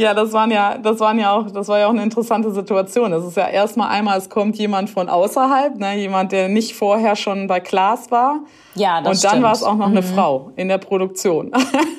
ja, 0.00 0.14
das 0.14 0.32
waren 0.32 0.50
ja, 0.50 0.78
das 0.78 0.98
waren 0.98 1.18
ja 1.18 1.32
auch, 1.32 1.50
das 1.50 1.68
war 1.68 1.78
ja 1.78 1.86
auch 1.86 1.90
eine 1.90 2.02
interessante 2.02 2.50
Situation. 2.50 3.12
Es 3.12 3.24
ist 3.24 3.36
ja 3.36 3.48
erstmal 3.48 3.90
einmal, 3.90 4.16
es 4.16 4.30
kommt 4.30 4.56
jemand 4.56 4.88
von 4.88 5.10
außerhalb, 5.10 5.76
ne, 5.76 5.96
jemand, 5.96 6.32
der 6.32 6.48
nicht 6.48 6.74
vorher 6.74 7.16
schon 7.16 7.46
bei 7.46 7.60
Klaas 7.60 8.10
war. 8.10 8.40
Ja, 8.74 9.02
das 9.02 9.18
Und 9.18 9.24
dann 9.24 9.30
stimmt. 9.30 9.42
war 9.44 9.52
es 9.52 9.62
auch 9.62 9.76
noch 9.76 9.88
eine 9.88 10.00
mhm. 10.00 10.06
Frau 10.06 10.52
in 10.56 10.68
der 10.68 10.78
Produktion. 10.78 11.52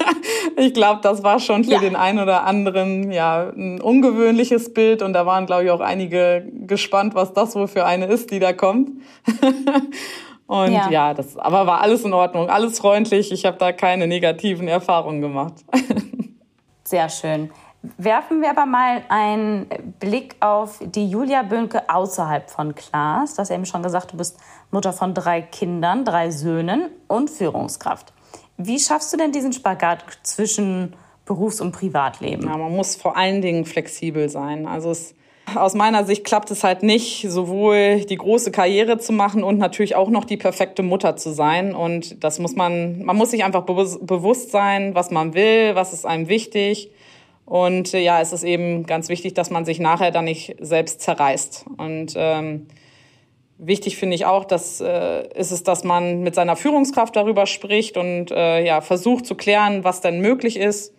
ich 0.58 0.74
glaube, 0.74 1.02
das 1.04 1.24
war 1.24 1.40
schon 1.40 1.64
für 1.64 1.74
ja. 1.74 1.80
den 1.80 1.96
einen 1.96 2.20
oder 2.20 2.46
anderen 2.46 3.12
ja 3.12 3.52
ein 3.56 3.80
ungewöhnliches 3.80 4.74
Bild 4.74 5.04
und 5.04 5.14
da 5.14 5.28
waren, 5.28 5.46
glaube 5.46 5.66
ich, 5.66 5.72
auch 5.72 5.82
einige 5.82 6.44
gespannt, 6.66 7.14
was 7.14 7.34
das 7.34 7.56
wohl 7.56 7.68
für 7.68 7.86
eine 7.86 8.08
ist, 8.08 8.32
die 8.32 8.40
da 8.40 8.52
kommt. 8.52 8.90
und 10.48 10.74
ja. 10.74 10.90
ja, 10.90 11.14
das 11.14 11.38
aber 11.38 11.68
war 11.68 11.82
alles 11.82 12.04
in 12.04 12.14
Ordnung, 12.14 12.50
alles 12.50 12.80
freundlich. 12.80 13.32
Ich 13.32 13.46
habe 13.46 13.58
da 13.58 13.72
keine 13.72 14.08
negativen 14.08 14.68
Erfahrungen 14.68 15.22
gemacht. 15.22 15.54
Sehr 16.84 17.08
schön. 17.10 17.52
Werfen 17.98 18.42
wir 18.42 18.52
aber 18.52 18.68
mal 18.68 19.02
einen 19.10 19.66
Blick 20.00 20.36
auf 20.40 20.80
die 20.82 21.10
Julia 21.10 21.42
Bönke 21.42 21.90
außerhalb 21.90 22.48
von 22.50 22.76
Klaas. 22.76 23.34
Du 23.34 23.40
hast 23.40 23.50
eben 23.50 23.66
schon 23.66 23.82
gesagt, 23.82 24.14
du 24.14 24.18
bist 24.18 24.38
Mutter 24.70 24.94
von 24.94 25.16
drei 25.16 25.42
Kindern, 25.42 26.06
drei 26.06 26.30
Söhnen 26.30 26.92
und 27.08 27.32
Führungskraft. 27.32 28.14
Wie 28.58 28.78
schaffst 28.78 29.12
du 29.12 29.18
denn 29.18 29.32
diesen 29.32 29.52
Spagat 29.52 30.06
zwischen 30.22 30.94
Berufs- 31.26 31.60
und 31.60 31.72
Privatleben? 31.72 32.48
Ja, 32.48 32.56
man 32.56 32.76
muss 32.76 32.96
vor 32.96 33.18
allen 33.18 33.42
Dingen 33.42 33.66
flexibel 33.66 34.30
sein. 34.30 34.68
Also 34.68 34.92
es, 34.92 35.16
aus 35.56 35.74
meiner 35.74 36.06
Sicht 36.06 36.24
klappt 36.24 36.52
es 36.52 36.64
halt 36.64 36.84
nicht, 36.84 37.26
sowohl 37.32 38.02
die 38.02 38.18
große 38.18 38.52
Karriere 38.52 39.00
zu 39.00 39.12
machen 39.12 39.44
und 39.44 39.58
natürlich 39.58 39.96
auch 39.96 40.12
noch 40.12 40.26
die 40.26 40.38
perfekte 40.38 40.84
Mutter 40.84 41.16
zu 41.16 41.32
sein. 41.32 41.74
Und 41.74 42.24
das 42.24 42.38
muss 42.38 42.56
man, 42.56 43.04
man 43.04 43.16
muss 43.16 43.32
sich 43.32 43.44
einfach 43.44 43.64
bewusst 43.64 44.52
sein, 44.52 44.94
was 44.94 45.10
man 45.10 45.34
will, 45.34 45.74
was 45.74 45.94
ist 45.94 46.06
einem 46.06 46.28
wichtig. 46.28 46.92
Und 47.52 47.92
ja, 47.92 48.22
es 48.22 48.32
ist 48.32 48.46
eben 48.46 48.86
ganz 48.86 49.10
wichtig, 49.10 49.34
dass 49.34 49.50
man 49.50 49.66
sich 49.66 49.78
nachher 49.78 50.12
dann 50.12 50.24
nicht 50.24 50.56
selbst 50.62 51.02
zerreißt. 51.02 51.66
Und 51.78 52.14
ähm, 52.16 52.68
Wichtig 53.64 53.98
finde 53.98 54.16
ich 54.16 54.26
auch, 54.26 54.46
dass 54.46 54.82
äh, 54.82 55.28
ist 55.36 55.52
es, 55.52 55.62
dass 55.62 55.84
man 55.84 56.24
mit 56.24 56.34
seiner 56.34 56.56
Führungskraft 56.56 57.16
darüber 57.16 57.46
spricht 57.46 57.96
und 57.96 58.32
äh, 58.32 58.66
ja 58.66 58.82
versucht 58.82 59.28
zu 59.28 59.36
klären, 59.36 59.84
was 59.84 60.02
denn 60.02 60.20
möglich 60.20 60.58
ist. 60.58 60.96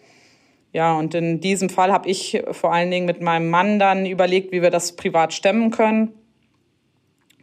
Ja, 0.72 0.96
und 0.96 1.12
in 1.14 1.40
diesem 1.40 1.70
Fall 1.70 1.90
habe 1.92 2.08
ich 2.08 2.40
vor 2.52 2.72
allen 2.72 2.92
Dingen 2.92 3.06
mit 3.06 3.20
meinem 3.20 3.50
Mann 3.50 3.80
dann 3.80 4.06
überlegt, 4.06 4.52
wie 4.52 4.62
wir 4.62 4.70
das 4.70 4.94
privat 4.94 5.32
stemmen 5.32 5.72
können. 5.72 6.12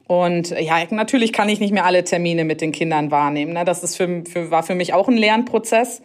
Und 0.07 0.51
ja, 0.51 0.77
natürlich 0.89 1.33
kann 1.33 1.49
ich 1.49 1.59
nicht 1.59 1.73
mehr 1.73 1.83
alle 1.83 2.05
Termine 2.05 2.45
mit 2.45 2.61
den 2.61 2.71
Kindern 2.71 3.11
wahrnehmen. 3.11 3.51
Ne? 3.51 3.65
Das 3.65 3.83
ist 3.83 3.97
für, 3.97 4.23
für, 4.23 4.51
war 4.51 4.63
für 4.63 4.75
mich 4.75 4.93
auch 4.93 5.09
ein 5.09 5.17
Lernprozess. 5.17 6.01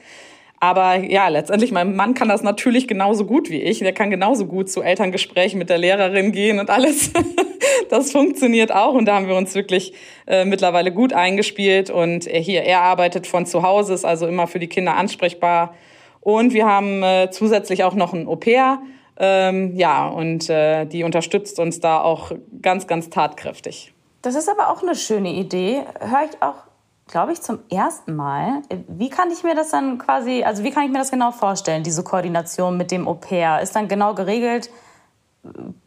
Aber 0.65 0.97
ja, 0.97 1.29
letztendlich, 1.29 1.73
mein 1.73 1.95
Mann 1.95 2.15
kann 2.15 2.31
das 2.31 2.43
natürlich 2.43 2.89
genauso 2.89 3.27
gut 3.27 3.51
wie 3.51 3.61
ich. 3.61 3.81
Der 3.81 3.93
kann 3.93 4.09
genauso 4.09 4.47
gut 4.47 4.71
zu 4.71 4.81
Elterngesprächen 4.81 5.59
mit 5.59 5.69
der 5.69 5.77
Lehrerin 5.77 6.33
gehen 6.33 6.59
und 6.59 6.71
alles. 6.71 7.13
das 7.91 8.13
funktioniert 8.13 8.73
auch 8.73 8.95
und 8.95 9.05
da 9.05 9.17
haben 9.17 9.29
wir 9.29 9.37
uns 9.37 9.55
wirklich 9.55 9.93
äh, 10.27 10.47
mittlerweile 10.47 10.91
gut 10.91 11.13
eingespielt. 11.13 11.91
Und 11.91 12.27
er 12.27 12.41
hier, 12.41 12.63
er 12.63 12.81
arbeitet 12.81 13.27
von 13.27 13.45
zu 13.45 13.63
Hause, 13.63 13.93
ist 13.93 14.07
also 14.07 14.27
immer 14.27 14.47
für 14.47 14.59
die 14.59 14.67
Kinder 14.67 14.97
ansprechbar. 14.97 15.75
Und 16.23 16.55
wir 16.55 16.65
haben 16.65 17.03
äh, 17.03 17.29
zusätzlich 17.31 17.85
auch 17.85 17.95
noch 17.95 18.15
ein 18.15 18.27
Au-pair. 18.27 18.79
Ähm, 19.19 19.77
ja, 19.77 20.09
und 20.09 20.49
äh, 20.49 20.87
die 20.87 21.05
unterstützt 21.05 21.59
uns 21.59 21.81
da 21.81 22.01
auch 22.01 22.33
ganz, 22.63 22.87
ganz 22.87 23.11
tatkräftig. 23.11 23.93
Das 24.23 24.35
ist 24.35 24.49
aber 24.49 24.71
auch 24.71 24.83
eine 24.83 24.95
schöne 24.95 25.35
Idee. 25.35 25.83
Höre 26.01 26.25
ich 26.25 26.43
auch 26.43 26.55
glaube 27.07 27.33
ich, 27.33 27.43
zum 27.43 27.59
ersten 27.71 28.17
Mal. 28.17 28.63
Wie 28.89 29.11
kann 29.11 29.31
ich 29.31 29.43
mir 29.43 29.55
das 29.55 29.71
dann 29.71 29.99
quasi, 29.99 30.43
also 30.43 30.63
wie 30.65 30.71
kann 30.71 30.85
ich 30.85 30.91
mir 30.91 30.99
das 30.99 31.11
genau 31.11 31.33
vorstellen, 31.33 31.83
diese 31.83 32.03
Koordination 32.03 32.77
mit 32.77 32.91
dem 32.91 33.07
Au-pair? 33.07 33.61
Ist 33.61 33.77
dann 33.77 33.89
genau 33.89 34.15
geregelt, 34.15 34.71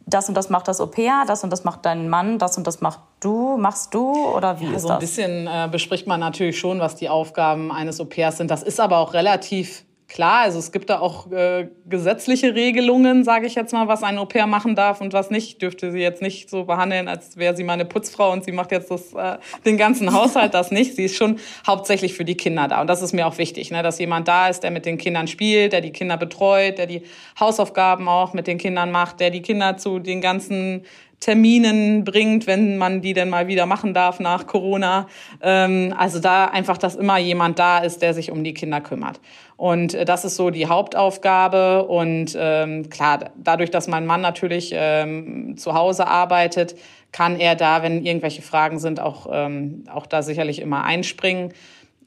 das 0.06 0.28
und 0.28 0.36
das 0.36 0.48
macht 0.48 0.68
das 0.68 0.80
Au-pair, 0.80 1.24
das 1.26 1.42
und 1.42 1.50
das 1.50 1.64
macht 1.64 1.84
dein 1.84 2.08
Mann, 2.08 2.38
das 2.38 2.56
und 2.56 2.66
das 2.66 2.80
machst 2.80 3.00
du, 3.20 3.56
machst 3.56 3.92
du 3.92 4.12
oder 4.12 4.60
wie 4.60 4.66
ja, 4.66 4.76
ist 4.76 4.82
so 4.82 4.88
das? 4.88 4.96
ein 4.96 5.00
bisschen 5.00 5.46
äh, 5.46 5.68
bespricht 5.70 6.06
man 6.06 6.20
natürlich 6.20 6.58
schon, 6.58 6.78
was 6.78 6.94
die 6.94 7.08
Aufgaben 7.08 7.72
eines 7.72 8.00
Au-pairs 8.00 8.36
sind. 8.36 8.50
Das 8.50 8.62
ist 8.62 8.78
aber 8.78 8.98
auch 8.98 9.14
relativ 9.14 9.84
Klar, 10.08 10.40
also 10.40 10.58
es 10.58 10.72
gibt 10.72 10.88
da 10.88 11.00
auch 11.00 11.30
äh, 11.30 11.68
gesetzliche 11.86 12.54
Regelungen, 12.54 13.24
sage 13.24 13.46
ich 13.46 13.54
jetzt 13.54 13.74
mal, 13.74 13.88
was 13.88 14.02
ein 14.02 14.16
Au-pair 14.16 14.46
machen 14.46 14.74
darf 14.74 15.02
und 15.02 15.12
was 15.12 15.30
nicht. 15.30 15.48
Ich 15.48 15.58
dürfte 15.58 15.92
sie 15.92 15.98
jetzt 15.98 16.22
nicht 16.22 16.48
so 16.48 16.64
behandeln, 16.64 17.08
als 17.08 17.36
wäre 17.36 17.54
sie 17.54 17.62
meine 17.62 17.84
Putzfrau 17.84 18.32
und 18.32 18.42
sie 18.42 18.52
macht 18.52 18.72
jetzt 18.72 18.90
das, 18.90 19.12
äh, 19.12 19.36
den 19.66 19.76
ganzen 19.76 20.14
Haushalt, 20.14 20.54
das 20.54 20.70
nicht. 20.70 20.96
Sie 20.96 21.04
ist 21.04 21.16
schon 21.16 21.38
hauptsächlich 21.66 22.14
für 22.14 22.24
die 22.24 22.36
Kinder 22.36 22.68
da. 22.68 22.80
Und 22.80 22.86
das 22.86 23.02
ist 23.02 23.12
mir 23.12 23.26
auch 23.26 23.36
wichtig, 23.36 23.70
ne, 23.70 23.82
dass 23.82 23.98
jemand 23.98 24.26
da 24.28 24.48
ist, 24.48 24.60
der 24.60 24.70
mit 24.70 24.86
den 24.86 24.96
Kindern 24.96 25.28
spielt, 25.28 25.74
der 25.74 25.82
die 25.82 25.92
Kinder 25.92 26.16
betreut, 26.16 26.78
der 26.78 26.86
die 26.86 27.02
Hausaufgaben 27.38 28.08
auch 28.08 28.32
mit 28.32 28.46
den 28.46 28.56
Kindern 28.56 28.90
macht, 28.90 29.20
der 29.20 29.28
die 29.28 29.42
Kinder 29.42 29.76
zu 29.76 29.98
den 29.98 30.22
ganzen 30.22 30.86
Terminen 31.20 32.04
bringt, 32.04 32.46
wenn 32.46 32.78
man 32.78 33.00
die 33.00 33.12
denn 33.12 33.28
mal 33.28 33.48
wieder 33.48 33.66
machen 33.66 33.92
darf 33.92 34.20
nach 34.20 34.46
Corona. 34.46 35.08
Ähm, 35.42 35.92
also 35.98 36.20
da 36.20 36.46
einfach, 36.46 36.78
dass 36.78 36.94
immer 36.94 37.18
jemand 37.18 37.58
da 37.58 37.78
ist, 37.78 38.02
der 38.02 38.14
sich 38.14 38.30
um 38.30 38.44
die 38.44 38.54
Kinder 38.54 38.80
kümmert. 38.80 39.20
Und 39.56 39.94
äh, 39.94 40.04
das 40.04 40.24
ist 40.24 40.36
so 40.36 40.50
die 40.50 40.66
Hauptaufgabe. 40.66 41.84
Und 41.84 42.36
ähm, 42.38 42.88
klar, 42.88 43.30
dadurch, 43.36 43.70
dass 43.70 43.88
mein 43.88 44.06
Mann 44.06 44.20
natürlich 44.20 44.70
ähm, 44.72 45.56
zu 45.56 45.74
Hause 45.74 46.06
arbeitet, 46.06 46.76
kann 47.10 47.40
er 47.40 47.56
da, 47.56 47.82
wenn 47.82 48.04
irgendwelche 48.04 48.42
Fragen 48.42 48.78
sind, 48.78 49.00
auch, 49.00 49.26
ähm, 49.32 49.84
auch 49.92 50.06
da 50.06 50.22
sicherlich 50.22 50.60
immer 50.60 50.84
einspringen. 50.84 51.52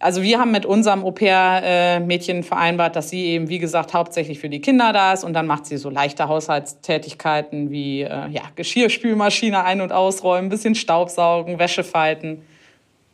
Also 0.01 0.21
wir 0.21 0.39
haben 0.39 0.51
mit 0.51 0.65
unserem 0.65 1.03
Au-pair-Mädchen 1.03 2.43
vereinbart, 2.43 2.95
dass 2.95 3.09
sie 3.09 3.25
eben, 3.25 3.49
wie 3.49 3.59
gesagt, 3.59 3.93
hauptsächlich 3.93 4.39
für 4.39 4.49
die 4.49 4.59
Kinder 4.59 4.93
da 4.93 5.13
ist 5.13 5.23
und 5.23 5.33
dann 5.33 5.47
macht 5.47 5.65
sie 5.65 5.77
so 5.77 5.89
leichte 5.89 6.27
Haushaltstätigkeiten 6.27 7.71
wie 7.71 8.01
äh, 8.01 8.27
ja, 8.29 8.41
Geschirrspülmaschine 8.55 9.63
ein- 9.63 9.81
und 9.81 9.91
ausräumen, 9.91 10.49
bisschen 10.49 10.75
Staubsaugen, 10.75 11.59
Wäsche 11.59 11.83
falten. 11.83 12.41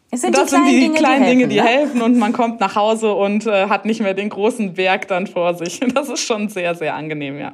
Es 0.10 0.22
sind 0.22 0.38
das 0.38 0.46
die 0.46 0.56
sind 0.56 0.68
die 0.68 0.80
Dinge, 0.80 0.96
kleinen 0.96 1.24
die 1.24 1.30
Dinge, 1.30 1.48
die 1.50 1.62
helfen, 1.62 1.78
helfen 1.78 2.02
und 2.02 2.18
man 2.18 2.32
kommt 2.32 2.62
nach 2.62 2.76
Hause 2.76 3.14
und 3.14 3.46
äh, 3.46 3.68
hat 3.68 3.86
nicht 3.86 4.02
mehr 4.02 4.14
den 4.14 4.30
großen 4.30 4.74
Berg 4.74 5.08
dann 5.08 5.28
vor 5.28 5.54
sich. 5.56 5.80
Das 5.94 6.10
ist 6.10 6.22
schon 6.22 6.48
sehr, 6.48 6.76
sehr 6.76 6.96
angenehm, 6.96 7.40
ja. 7.40 7.54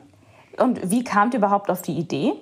Und 0.57 0.91
wie 0.91 1.03
kamt 1.03 1.33
ihr 1.33 1.39
überhaupt 1.39 1.71
auf 1.71 1.81
die 1.81 1.93
Idee? 1.93 2.33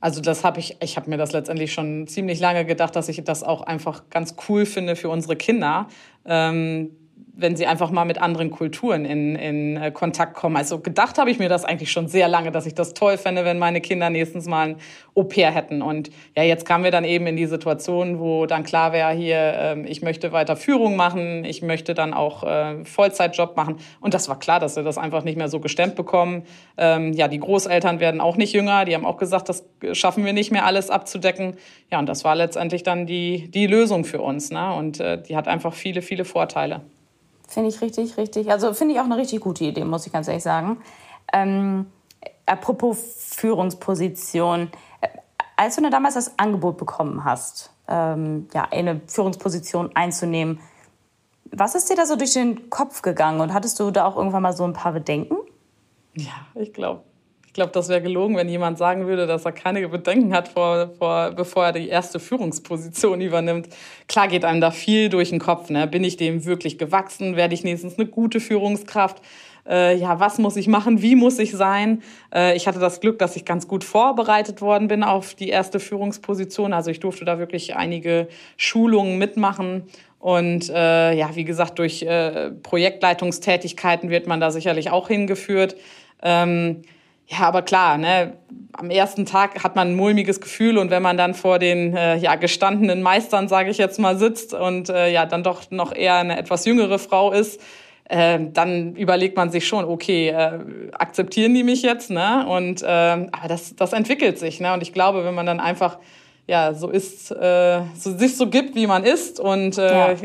Also 0.00 0.20
das 0.20 0.44
habe 0.44 0.60
ich, 0.60 0.76
ich 0.80 0.96
habe 0.96 1.10
mir 1.10 1.16
das 1.16 1.32
letztendlich 1.32 1.72
schon 1.72 2.06
ziemlich 2.06 2.40
lange 2.40 2.64
gedacht, 2.64 2.94
dass 2.94 3.08
ich 3.08 3.22
das 3.24 3.42
auch 3.42 3.62
einfach 3.62 4.08
ganz 4.10 4.36
cool 4.48 4.64
finde 4.64 4.96
für 4.96 5.08
unsere 5.08 5.36
Kinder. 5.36 5.88
Ähm, 6.24 6.90
wenn 7.38 7.54
sie 7.54 7.66
einfach 7.68 7.92
mal 7.92 8.04
mit 8.04 8.20
anderen 8.20 8.50
Kulturen 8.50 9.04
in, 9.04 9.36
in 9.36 9.76
äh, 9.76 9.92
Kontakt 9.92 10.34
kommen. 10.34 10.56
Also 10.56 10.80
gedacht 10.80 11.18
habe 11.18 11.30
ich 11.30 11.38
mir 11.38 11.48
das 11.48 11.64
eigentlich 11.64 11.92
schon 11.92 12.08
sehr 12.08 12.26
lange, 12.26 12.50
dass 12.50 12.66
ich 12.66 12.74
das 12.74 12.94
toll 12.94 13.16
fände, 13.16 13.44
wenn 13.44 13.60
meine 13.60 13.80
Kinder 13.80 14.10
nächstens 14.10 14.46
mal 14.46 14.70
ein 14.70 14.76
Au-pair 15.14 15.52
hätten. 15.52 15.80
Und 15.80 16.10
ja, 16.36 16.42
jetzt 16.42 16.66
kamen 16.66 16.82
wir 16.82 16.90
dann 16.90 17.04
eben 17.04 17.28
in 17.28 17.36
die 17.36 17.46
Situation, 17.46 18.18
wo 18.18 18.46
dann 18.46 18.64
klar 18.64 18.92
wäre, 18.92 19.12
hier, 19.12 19.36
äh, 19.36 19.80
ich 19.86 20.02
möchte 20.02 20.32
weiter 20.32 20.56
Führung 20.56 20.96
machen, 20.96 21.44
ich 21.44 21.62
möchte 21.62 21.94
dann 21.94 22.12
auch 22.12 22.42
äh, 22.42 22.84
Vollzeitjob 22.84 23.56
machen. 23.56 23.76
Und 24.00 24.14
das 24.14 24.28
war 24.28 24.40
klar, 24.40 24.58
dass 24.58 24.74
wir 24.74 24.82
das 24.82 24.98
einfach 24.98 25.22
nicht 25.22 25.38
mehr 25.38 25.48
so 25.48 25.60
gestemmt 25.60 25.94
bekommen. 25.94 26.42
Ähm, 26.76 27.12
ja, 27.12 27.28
die 27.28 27.38
Großeltern 27.38 28.00
werden 28.00 28.20
auch 28.20 28.36
nicht 28.36 28.52
jünger, 28.52 28.84
die 28.84 28.96
haben 28.96 29.06
auch 29.06 29.16
gesagt, 29.16 29.48
das 29.48 29.64
schaffen 29.92 30.24
wir 30.24 30.32
nicht 30.32 30.50
mehr 30.50 30.66
alles 30.66 30.90
abzudecken. 30.90 31.56
Ja, 31.92 32.00
und 32.00 32.08
das 32.08 32.24
war 32.24 32.34
letztendlich 32.34 32.82
dann 32.82 33.06
die, 33.06 33.48
die 33.48 33.68
Lösung 33.68 34.04
für 34.04 34.20
uns. 34.20 34.50
Ne? 34.50 34.74
Und 34.74 34.98
äh, 34.98 35.22
die 35.22 35.36
hat 35.36 35.46
einfach 35.46 35.72
viele, 35.72 36.02
viele 36.02 36.24
Vorteile. 36.24 36.80
Finde 37.48 37.70
ich 37.70 37.80
richtig, 37.80 38.18
richtig. 38.18 38.50
Also 38.50 38.74
finde 38.74 38.94
ich 38.94 39.00
auch 39.00 39.04
eine 39.04 39.16
richtig 39.16 39.40
gute 39.40 39.64
Idee, 39.64 39.84
muss 39.84 40.06
ich 40.06 40.12
ganz 40.12 40.28
ehrlich 40.28 40.42
sagen. 40.42 40.82
Ähm, 41.32 41.86
apropos 42.44 42.98
Führungsposition. 43.34 44.70
Äh, 45.00 45.08
als 45.56 45.76
du 45.76 45.90
damals 45.90 46.14
das 46.14 46.38
Angebot 46.38 46.76
bekommen 46.76 47.24
hast, 47.24 47.72
ähm, 47.88 48.48
ja, 48.52 48.68
eine 48.70 49.00
Führungsposition 49.06 49.90
einzunehmen, 49.96 50.60
was 51.50 51.74
ist 51.74 51.88
dir 51.88 51.96
da 51.96 52.04
so 52.04 52.16
durch 52.16 52.34
den 52.34 52.68
Kopf 52.68 53.00
gegangen 53.00 53.40
und 53.40 53.54
hattest 53.54 53.80
du 53.80 53.90
da 53.90 54.04
auch 54.04 54.16
irgendwann 54.16 54.42
mal 54.42 54.52
so 54.52 54.64
ein 54.64 54.74
paar 54.74 54.92
Bedenken? 54.92 55.36
Ja, 56.14 56.46
ich 56.54 56.74
glaube, 56.74 57.02
glaube, 57.58 57.72
das 57.72 57.88
wäre 57.88 58.00
gelogen, 58.00 58.36
wenn 58.36 58.48
jemand 58.48 58.78
sagen 58.78 59.06
würde, 59.06 59.26
dass 59.26 59.44
er 59.44 59.52
keine 59.52 59.86
Bedenken 59.88 60.32
hat, 60.32 60.48
vor, 60.48 60.90
vor, 60.96 61.32
bevor 61.32 61.66
er 61.66 61.72
die 61.72 61.88
erste 61.88 62.20
Führungsposition 62.20 63.20
übernimmt. 63.20 63.68
Klar 64.06 64.28
geht 64.28 64.44
einem 64.44 64.60
da 64.60 64.70
viel 64.70 65.08
durch 65.08 65.30
den 65.30 65.40
Kopf. 65.40 65.68
Ne? 65.68 65.86
Bin 65.86 66.04
ich 66.04 66.16
dem 66.16 66.44
wirklich 66.44 66.78
gewachsen? 66.78 67.36
Werde 67.36 67.54
ich 67.54 67.64
nächstens 67.64 67.98
eine 67.98 68.06
gute 68.06 68.38
Führungskraft? 68.38 69.20
Äh, 69.68 69.96
ja, 69.96 70.20
was 70.20 70.38
muss 70.38 70.56
ich 70.56 70.68
machen? 70.68 71.02
Wie 71.02 71.16
muss 71.16 71.38
ich 71.38 71.50
sein? 71.50 72.02
Äh, 72.32 72.56
ich 72.56 72.66
hatte 72.68 72.78
das 72.78 73.00
Glück, 73.00 73.18
dass 73.18 73.36
ich 73.36 73.44
ganz 73.44 73.66
gut 73.66 73.82
vorbereitet 73.84 74.62
worden 74.62 74.88
bin 74.88 75.02
auf 75.02 75.34
die 75.34 75.48
erste 75.48 75.80
Führungsposition. 75.80 76.72
Also 76.72 76.90
ich 76.90 77.00
durfte 77.00 77.24
da 77.24 77.38
wirklich 77.38 77.74
einige 77.76 78.28
Schulungen 78.56 79.18
mitmachen. 79.18 79.82
Und 80.20 80.70
äh, 80.70 81.12
ja, 81.14 81.34
wie 81.34 81.44
gesagt, 81.44 81.78
durch 81.78 82.02
äh, 82.02 82.50
Projektleitungstätigkeiten 82.62 84.10
wird 84.10 84.26
man 84.26 84.40
da 84.40 84.50
sicherlich 84.50 84.90
auch 84.90 85.08
hingeführt. 85.08 85.76
Ähm, 86.22 86.82
ja, 87.30 87.40
aber 87.40 87.60
klar, 87.60 87.98
ne, 87.98 88.38
am 88.72 88.90
ersten 88.90 89.26
Tag 89.26 89.62
hat 89.62 89.76
man 89.76 89.88
ein 89.88 89.96
mulmiges 89.96 90.40
Gefühl 90.40 90.78
und 90.78 90.90
wenn 90.90 91.02
man 91.02 91.18
dann 91.18 91.34
vor 91.34 91.58
den 91.58 91.94
äh, 91.94 92.16
ja, 92.16 92.36
gestandenen 92.36 93.02
Meistern, 93.02 93.48
sage 93.48 93.70
ich 93.70 93.76
jetzt 93.76 93.98
mal, 93.98 94.16
sitzt 94.16 94.54
und 94.54 94.88
äh, 94.88 95.12
ja 95.12 95.26
dann 95.26 95.42
doch 95.42 95.70
noch 95.70 95.94
eher 95.94 96.14
eine 96.14 96.38
etwas 96.38 96.64
jüngere 96.64 96.98
Frau 96.98 97.32
ist, 97.32 97.60
äh, 98.04 98.38
dann 98.52 98.96
überlegt 98.96 99.36
man 99.36 99.50
sich 99.50 99.68
schon, 99.68 99.84
okay, 99.84 100.28
äh, 100.28 100.58
akzeptieren 100.92 101.52
die 101.52 101.64
mich 101.64 101.82
jetzt, 101.82 102.10
ne? 102.10 102.46
Und 102.48 102.82
äh, 102.82 102.86
aber 102.86 103.48
das 103.48 103.76
das 103.76 103.92
entwickelt 103.92 104.38
sich, 104.38 104.58
ne? 104.60 104.72
Und 104.72 104.82
ich 104.82 104.94
glaube, 104.94 105.24
wenn 105.24 105.34
man 105.34 105.44
dann 105.44 105.60
einfach 105.60 105.98
ja 106.46 106.72
so 106.72 106.88
ist, 106.88 107.30
äh, 107.30 107.80
so 107.94 108.16
sich 108.16 108.38
so 108.38 108.48
gibt, 108.48 108.74
wie 108.74 108.86
man 108.86 109.04
ist 109.04 109.38
und 109.38 109.76
äh, 109.76 110.12
ja. 110.12 110.16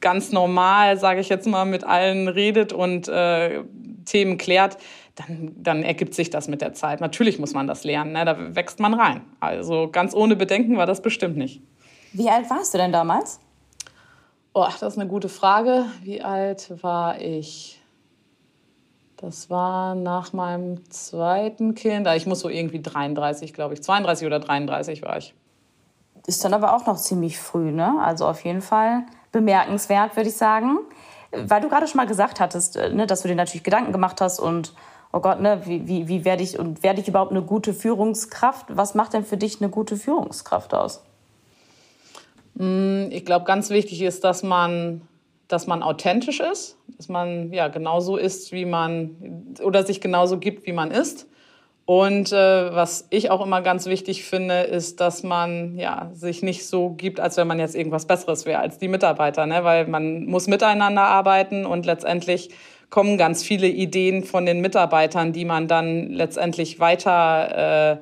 ganz 0.00 0.32
normal, 0.32 0.98
sage 0.98 1.20
ich 1.20 1.28
jetzt 1.28 1.46
mal, 1.46 1.64
mit 1.64 1.84
allen 1.84 2.26
redet 2.26 2.72
und 2.72 3.06
äh, 3.06 3.60
Themen 4.04 4.38
klärt, 4.38 4.78
dann, 5.18 5.52
dann 5.56 5.82
ergibt 5.82 6.14
sich 6.14 6.30
das 6.30 6.48
mit 6.48 6.60
der 6.60 6.74
Zeit. 6.74 7.00
Natürlich 7.00 7.38
muss 7.38 7.52
man 7.52 7.66
das 7.66 7.84
lernen, 7.84 8.12
ne? 8.12 8.24
da 8.24 8.54
wächst 8.54 8.78
man 8.78 8.94
rein. 8.94 9.22
Also 9.40 9.88
ganz 9.90 10.14
ohne 10.14 10.36
Bedenken 10.36 10.76
war 10.76 10.86
das 10.86 11.02
bestimmt 11.02 11.36
nicht. 11.36 11.60
Wie 12.12 12.30
alt 12.30 12.48
warst 12.50 12.72
du 12.74 12.78
denn 12.78 12.92
damals? 12.92 13.40
Oh, 14.54 14.66
das 14.80 14.82
ist 14.82 14.98
eine 14.98 15.08
gute 15.08 15.28
Frage. 15.28 15.86
Wie 16.02 16.22
alt 16.22 16.82
war 16.82 17.20
ich? 17.20 17.80
Das 19.16 19.50
war 19.50 19.94
nach 19.94 20.32
meinem 20.32 20.88
zweiten 20.90 21.74
Kind. 21.74 22.06
Ah, 22.06 22.14
ich 22.14 22.26
muss 22.26 22.40
so 22.40 22.48
irgendwie 22.48 22.80
33, 22.80 23.52
glaube 23.52 23.74
ich. 23.74 23.82
32 23.82 24.26
oder 24.26 24.38
33 24.38 25.02
war 25.02 25.18
ich. 25.18 25.34
Ist 26.26 26.44
dann 26.44 26.54
aber 26.54 26.74
auch 26.74 26.86
noch 26.86 26.98
ziemlich 26.98 27.38
früh, 27.38 27.72
ne? 27.72 28.00
Also 28.00 28.26
auf 28.26 28.44
jeden 28.44 28.62
Fall 28.62 29.04
bemerkenswert, 29.32 30.16
würde 30.16 30.28
ich 30.28 30.36
sagen. 30.36 30.78
Weil 31.32 31.60
du 31.60 31.68
gerade 31.68 31.86
schon 31.88 31.98
mal 31.98 32.06
gesagt 32.06 32.40
hattest, 32.40 32.76
äh, 32.76 32.90
ne, 32.90 33.06
dass 33.06 33.22
du 33.22 33.28
dir 33.28 33.34
natürlich 33.34 33.64
Gedanken 33.64 33.92
gemacht 33.92 34.20
hast 34.20 34.38
und 34.38 34.72
oh 35.12 35.20
Gott, 35.20 35.40
ne, 35.40 35.62
wie, 35.64 35.86
wie, 35.86 36.08
wie 36.08 36.24
werde 36.24 36.42
ich 36.42 36.58
und 36.58 36.82
werde 36.82 37.00
ich 37.00 37.08
überhaupt 37.08 37.30
eine 37.30 37.42
gute 37.42 37.72
Führungskraft? 37.72 38.66
Was 38.68 38.94
macht 38.94 39.14
denn 39.14 39.24
für 39.24 39.36
dich 39.36 39.60
eine 39.60 39.70
gute 39.70 39.96
Führungskraft 39.96 40.74
aus? 40.74 41.02
Mm, 42.54 43.06
ich 43.10 43.24
glaube, 43.24 43.44
ganz 43.44 43.70
wichtig 43.70 44.02
ist, 44.02 44.24
dass 44.24 44.42
man, 44.42 45.02
dass 45.48 45.66
man 45.66 45.82
authentisch 45.82 46.40
ist, 46.40 46.76
dass 46.96 47.08
man 47.08 47.52
ja 47.52 47.68
genauso 47.68 48.16
ist, 48.16 48.52
wie 48.52 48.64
man 48.64 49.56
oder 49.62 49.84
sich 49.84 50.00
genauso 50.00 50.38
gibt, 50.38 50.66
wie 50.66 50.72
man 50.72 50.90
ist. 50.90 51.26
Und 51.86 52.32
äh, 52.32 52.74
was 52.74 53.06
ich 53.08 53.30
auch 53.30 53.42
immer 53.42 53.62
ganz 53.62 53.86
wichtig 53.86 54.24
finde, 54.24 54.60
ist, 54.60 55.00
dass 55.00 55.22
man 55.22 55.78
ja 55.78 56.10
sich 56.12 56.42
nicht 56.42 56.66
so 56.66 56.90
gibt, 56.90 57.18
als 57.18 57.38
wenn 57.38 57.46
man 57.46 57.58
jetzt 57.58 57.74
irgendwas 57.74 58.04
Besseres 58.04 58.44
wäre 58.44 58.60
als 58.60 58.76
die 58.76 58.88
Mitarbeiter, 58.88 59.46
ne? 59.46 59.64
weil 59.64 59.86
man 59.86 60.26
muss 60.26 60.48
miteinander 60.48 61.04
arbeiten 61.04 61.64
und 61.64 61.86
letztendlich 61.86 62.50
kommen 62.90 63.18
ganz 63.18 63.42
viele 63.42 63.68
Ideen 63.68 64.24
von 64.24 64.46
den 64.46 64.60
Mitarbeitern, 64.60 65.32
die 65.32 65.44
man 65.44 65.68
dann 65.68 66.10
letztendlich 66.10 66.80
weiter 66.80 67.96
äh, 67.96 67.98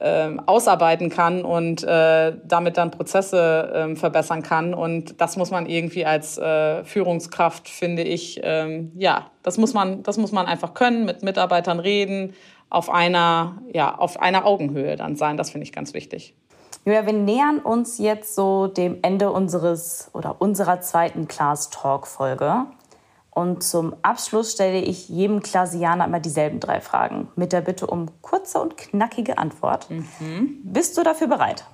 äh, 0.00 0.36
ausarbeiten 0.46 1.10
kann 1.10 1.44
und 1.44 1.82
äh, 1.84 2.34
damit 2.44 2.76
dann 2.76 2.90
Prozesse 2.90 3.90
äh, 3.90 3.96
verbessern 3.96 4.42
kann. 4.42 4.74
Und 4.74 5.20
das 5.20 5.36
muss 5.36 5.50
man 5.50 5.66
irgendwie 5.66 6.04
als 6.04 6.38
äh, 6.38 6.84
Führungskraft, 6.84 7.68
finde 7.68 8.02
ich, 8.02 8.40
ähm, 8.42 8.92
ja, 8.96 9.30
das 9.42 9.58
muss 9.58 9.74
man, 9.74 10.02
das 10.02 10.16
muss 10.18 10.32
man 10.32 10.46
einfach 10.46 10.74
können, 10.74 11.04
mit 11.04 11.22
Mitarbeitern 11.22 11.80
reden, 11.80 12.34
auf 12.70 12.90
einer, 12.90 13.62
ja, 13.72 13.96
auf 13.96 14.20
einer 14.20 14.44
Augenhöhe 14.44 14.96
dann 14.96 15.16
sein. 15.16 15.36
Das 15.36 15.50
finde 15.50 15.64
ich 15.64 15.72
ganz 15.72 15.94
wichtig. 15.94 16.34
Julia, 16.84 17.06
wir 17.06 17.12
nähern 17.12 17.58
uns 17.58 17.98
jetzt 17.98 18.34
so 18.34 18.66
dem 18.66 18.98
Ende 19.02 19.30
unseres 19.30 20.10
oder 20.14 20.40
unserer 20.40 20.80
zweiten 20.80 21.28
Class 21.28 21.70
Talk 21.70 22.06
Folge. 22.06 22.66
Und 23.38 23.62
zum 23.62 23.94
Abschluss 24.02 24.50
stelle 24.50 24.80
ich 24.80 25.08
jedem 25.08 25.40
Klasianer 25.40 26.06
immer 26.06 26.18
dieselben 26.18 26.58
drei 26.58 26.80
Fragen 26.80 27.28
mit 27.36 27.52
der 27.52 27.60
Bitte 27.60 27.86
um 27.86 28.10
kurze 28.20 28.58
und 28.58 28.76
knackige 28.76 29.38
Antwort. 29.38 29.88
Mhm. 29.90 30.58
Bist 30.64 30.98
du 30.98 31.04
dafür 31.04 31.28
bereit? 31.28 31.64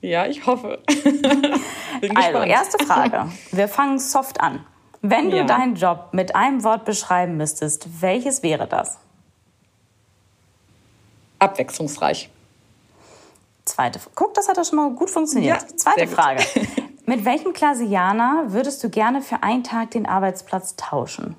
Ja, 0.00 0.26
ich 0.26 0.46
hoffe. 0.46 0.78
also, 2.14 2.38
erste 2.38 2.86
Frage. 2.86 3.28
Wir 3.50 3.66
fangen 3.66 3.98
soft 3.98 4.40
an. 4.40 4.64
Wenn 5.02 5.32
du 5.32 5.38
ja. 5.38 5.42
deinen 5.42 5.74
Job 5.74 6.10
mit 6.12 6.36
einem 6.36 6.62
Wort 6.62 6.84
beschreiben 6.84 7.36
müsstest, 7.36 8.00
welches 8.00 8.44
wäre 8.44 8.68
das? 8.68 8.98
Abwechslungsreich. 11.40 12.30
Zweite. 13.64 13.98
Guck, 14.14 14.34
das 14.34 14.46
hat 14.46 14.56
doch 14.56 14.64
schon 14.64 14.76
mal 14.76 14.90
gut 14.90 15.10
funktioniert. 15.10 15.62
Ja, 15.62 15.76
Zweite 15.76 16.06
Frage. 16.06 16.44
Mit 17.08 17.24
welchem 17.24 17.52
Klasianer 17.52 18.46
würdest 18.48 18.82
du 18.82 18.90
gerne 18.90 19.22
für 19.22 19.44
einen 19.44 19.62
Tag 19.62 19.92
den 19.92 20.06
Arbeitsplatz 20.06 20.74
tauschen? 20.74 21.36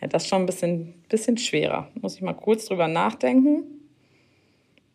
Ja, 0.00 0.08
das 0.08 0.22
ist 0.22 0.30
schon 0.30 0.42
ein 0.42 0.46
bisschen, 0.46 0.94
bisschen 1.10 1.36
schwerer. 1.36 1.88
Muss 2.00 2.16
ich 2.16 2.22
mal 2.22 2.32
kurz 2.32 2.64
drüber 2.64 2.88
nachdenken. 2.88 3.64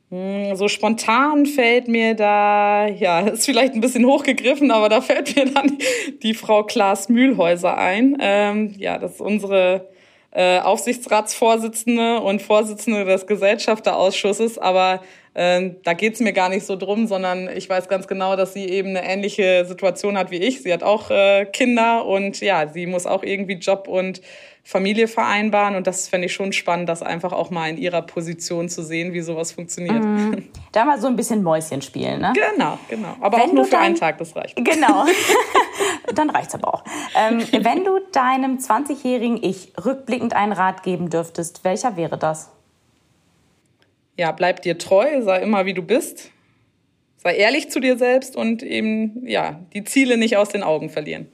Hm, 0.09 0.55
so 0.55 0.67
spontan 0.67 1.45
fällt 1.45 1.87
mir 1.87 2.15
da, 2.15 2.87
ja, 2.87 3.19
ist 3.19 3.45
vielleicht 3.45 3.75
ein 3.75 3.81
bisschen 3.81 4.03
hochgegriffen, 4.03 4.71
aber 4.71 4.89
da 4.89 4.99
fällt 5.01 5.35
mir 5.35 5.45
dann 5.45 5.77
die 6.23 6.33
Frau 6.33 6.63
Klaas 6.63 7.07
Mühlhäuser 7.07 7.77
ein. 7.77 8.17
Ähm, 8.19 8.73
ja, 8.79 8.97
das 8.97 9.13
ist 9.13 9.21
unsere 9.21 9.89
äh, 10.31 10.59
Aufsichtsratsvorsitzende 10.59 12.19
und 12.21 12.41
Vorsitzende 12.41 13.05
des 13.05 13.27
Gesellschafterausschusses, 13.27 14.57
aber 14.57 15.01
äh, 15.37 15.75
da 15.83 15.93
geht's 15.93 16.19
mir 16.19 16.33
gar 16.33 16.49
nicht 16.49 16.65
so 16.65 16.75
drum, 16.75 17.05
sondern 17.05 17.47
ich 17.47 17.69
weiß 17.69 17.87
ganz 17.87 18.07
genau, 18.07 18.35
dass 18.35 18.53
sie 18.53 18.65
eben 18.65 18.89
eine 18.89 19.07
ähnliche 19.07 19.65
Situation 19.65 20.17
hat 20.17 20.31
wie 20.31 20.37
ich. 20.37 20.63
Sie 20.63 20.73
hat 20.73 20.81
auch 20.81 21.11
äh, 21.11 21.45
Kinder 21.45 22.05
und 22.05 22.41
ja, 22.41 22.67
sie 22.67 22.87
muss 22.87 23.05
auch 23.05 23.21
irgendwie 23.21 23.53
Job 23.53 23.87
und 23.87 24.19
Familie 24.63 25.07
vereinbaren. 25.07 25.75
Und 25.75 25.85
das 25.85 26.09
fände 26.09 26.25
ich 26.25 26.33
schon 26.33 26.53
spannend, 26.53 26.89
das 26.89 27.03
einfach 27.03 27.33
auch 27.33 27.51
mal 27.51 27.69
in 27.69 27.77
ihrer 27.77 28.01
Position 28.01 28.67
zu 28.67 28.81
sehen, 28.81 29.13
wie 29.13 29.21
sowas 29.21 29.51
funktioniert. 29.51 30.03
Mhm. 30.03 30.49
Da 30.73 30.85
mal 30.85 30.99
so 30.99 31.07
ein 31.07 31.15
bisschen 31.15 31.41
Mäuschen 31.41 31.81
spielen, 31.81 32.19
ne? 32.19 32.33
Genau, 32.33 32.77
genau. 32.87 33.15
Aber 33.21 33.37
Wenn 33.37 33.49
auch 33.49 33.53
nur 33.53 33.65
für 33.65 33.71
dein... 33.71 33.81
einen 33.81 33.95
Tag, 33.95 34.17
das 34.17 34.35
reicht. 34.35 34.55
Genau. 34.57 35.05
Dann 36.13 36.29
reicht's 36.29 36.53
aber 36.53 36.73
auch. 36.73 36.83
Ähm, 37.15 37.39
wenn 37.63 37.83
du 37.83 37.99
deinem 38.11 38.57
20-jährigen 38.57 39.41
Ich 39.41 39.73
rückblickend 39.83 40.35
einen 40.35 40.51
Rat 40.51 40.83
geben 40.83 41.09
dürftest, 41.09 41.63
welcher 41.63 41.95
wäre 41.95 42.17
das? 42.17 42.51
Ja, 44.17 44.31
bleib 44.31 44.63
dir 44.63 44.77
treu, 44.77 45.21
sei 45.21 45.41
immer 45.41 45.65
wie 45.65 45.73
du 45.73 45.83
bist. 45.83 46.31
Sei 47.17 47.35
ehrlich 47.35 47.69
zu 47.69 47.79
dir 47.79 47.97
selbst 47.97 48.35
und 48.35 48.63
eben, 48.63 49.25
ja, 49.25 49.59
die 49.73 49.83
Ziele 49.83 50.17
nicht 50.17 50.37
aus 50.37 50.49
den 50.49 50.63
Augen 50.63 50.89
verlieren. 50.89 51.27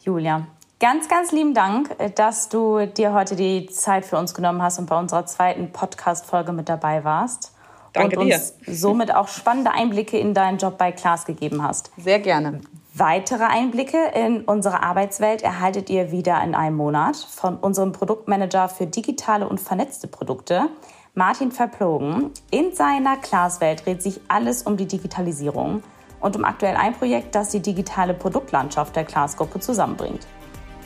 Julia, 0.00 0.48
ganz, 0.80 1.08
ganz 1.08 1.30
lieben 1.30 1.54
Dank, 1.54 1.96
dass 2.16 2.48
du 2.48 2.86
dir 2.86 3.12
heute 3.12 3.36
die 3.36 3.66
Zeit 3.66 4.04
für 4.04 4.18
uns 4.18 4.34
genommen 4.34 4.60
hast 4.60 4.80
und 4.80 4.86
bei 4.86 4.98
unserer 4.98 5.24
zweiten 5.26 5.70
Podcast-Folge 5.70 6.52
mit 6.52 6.68
dabei 6.68 7.04
warst. 7.04 7.52
Danke 7.92 8.18
und 8.18 8.26
dir. 8.26 8.34
uns 8.34 8.54
somit 8.66 9.14
auch 9.14 9.28
spannende 9.28 9.70
Einblicke 9.70 10.18
in 10.18 10.34
deinen 10.34 10.58
Job 10.58 10.78
bei 10.78 10.90
Klaas 10.90 11.26
gegeben 11.26 11.62
hast. 11.62 11.92
Sehr 11.96 12.18
gerne. 12.18 12.60
Weitere 12.94 13.44
Einblicke 13.44 13.98
in 14.14 14.42
unsere 14.42 14.82
Arbeitswelt 14.82 15.42
erhaltet 15.42 15.88
ihr 15.88 16.10
wieder 16.10 16.42
in 16.42 16.54
einem 16.54 16.76
Monat 16.76 17.16
von 17.16 17.56
unserem 17.56 17.92
Produktmanager 17.92 18.68
für 18.68 18.86
digitale 18.86 19.48
und 19.48 19.60
vernetzte 19.60 20.08
Produkte, 20.08 20.68
Martin 21.14 21.52
Verplogen. 21.52 22.30
In 22.50 22.74
seiner 22.74 23.18
Klaas-Welt 23.18 23.84
dreht 23.84 24.02
sich 24.02 24.22
alles 24.28 24.62
um 24.62 24.78
die 24.78 24.86
Digitalisierung 24.86 25.82
und 26.20 26.36
um 26.36 26.44
aktuell 26.46 26.74
ein 26.74 26.94
Projekt, 26.94 27.34
das 27.34 27.50
die 27.50 27.60
digitale 27.60 28.14
Produktlandschaft 28.14 28.96
der 28.96 29.04
Klaas-Gruppe 29.04 29.60
zusammenbringt. 29.60 30.26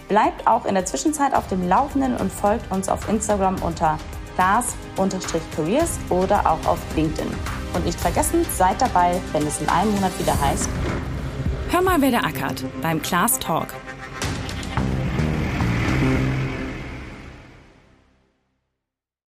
Bleibt 0.09 0.49
auch 0.49 0.65
in 0.65 0.75
der 0.75 0.85
Zwischenzeit 0.85 1.33
auf 1.33 1.47
dem 1.47 1.69
Laufenden 1.69 2.17
und 2.17 2.33
folgt 2.33 2.73
uns 2.73 2.89
auf 2.89 3.09
Instagram 3.09 3.55
unter 3.62 3.99
class-careers 4.35 6.01
oder 6.11 6.41
auch 6.41 6.67
auf 6.67 6.81
LinkedIn. 6.97 7.33
Und 7.75 7.85
nicht 7.85 8.01
vergessen, 8.01 8.45
seid 8.51 8.83
dabei, 8.83 9.21
wenn 9.31 9.47
es 9.47 9.61
in 9.61 9.69
einem 9.69 9.93
Monat 9.95 10.19
wieder 10.19 10.39
heißt. 10.41 10.69
Hör 11.71 11.83
mal, 11.83 12.01
wer 12.01 12.11
der 12.11 12.25
ackert 12.25 12.65
beim 12.83 13.01
Class 13.01 13.39
Talk 13.39 13.69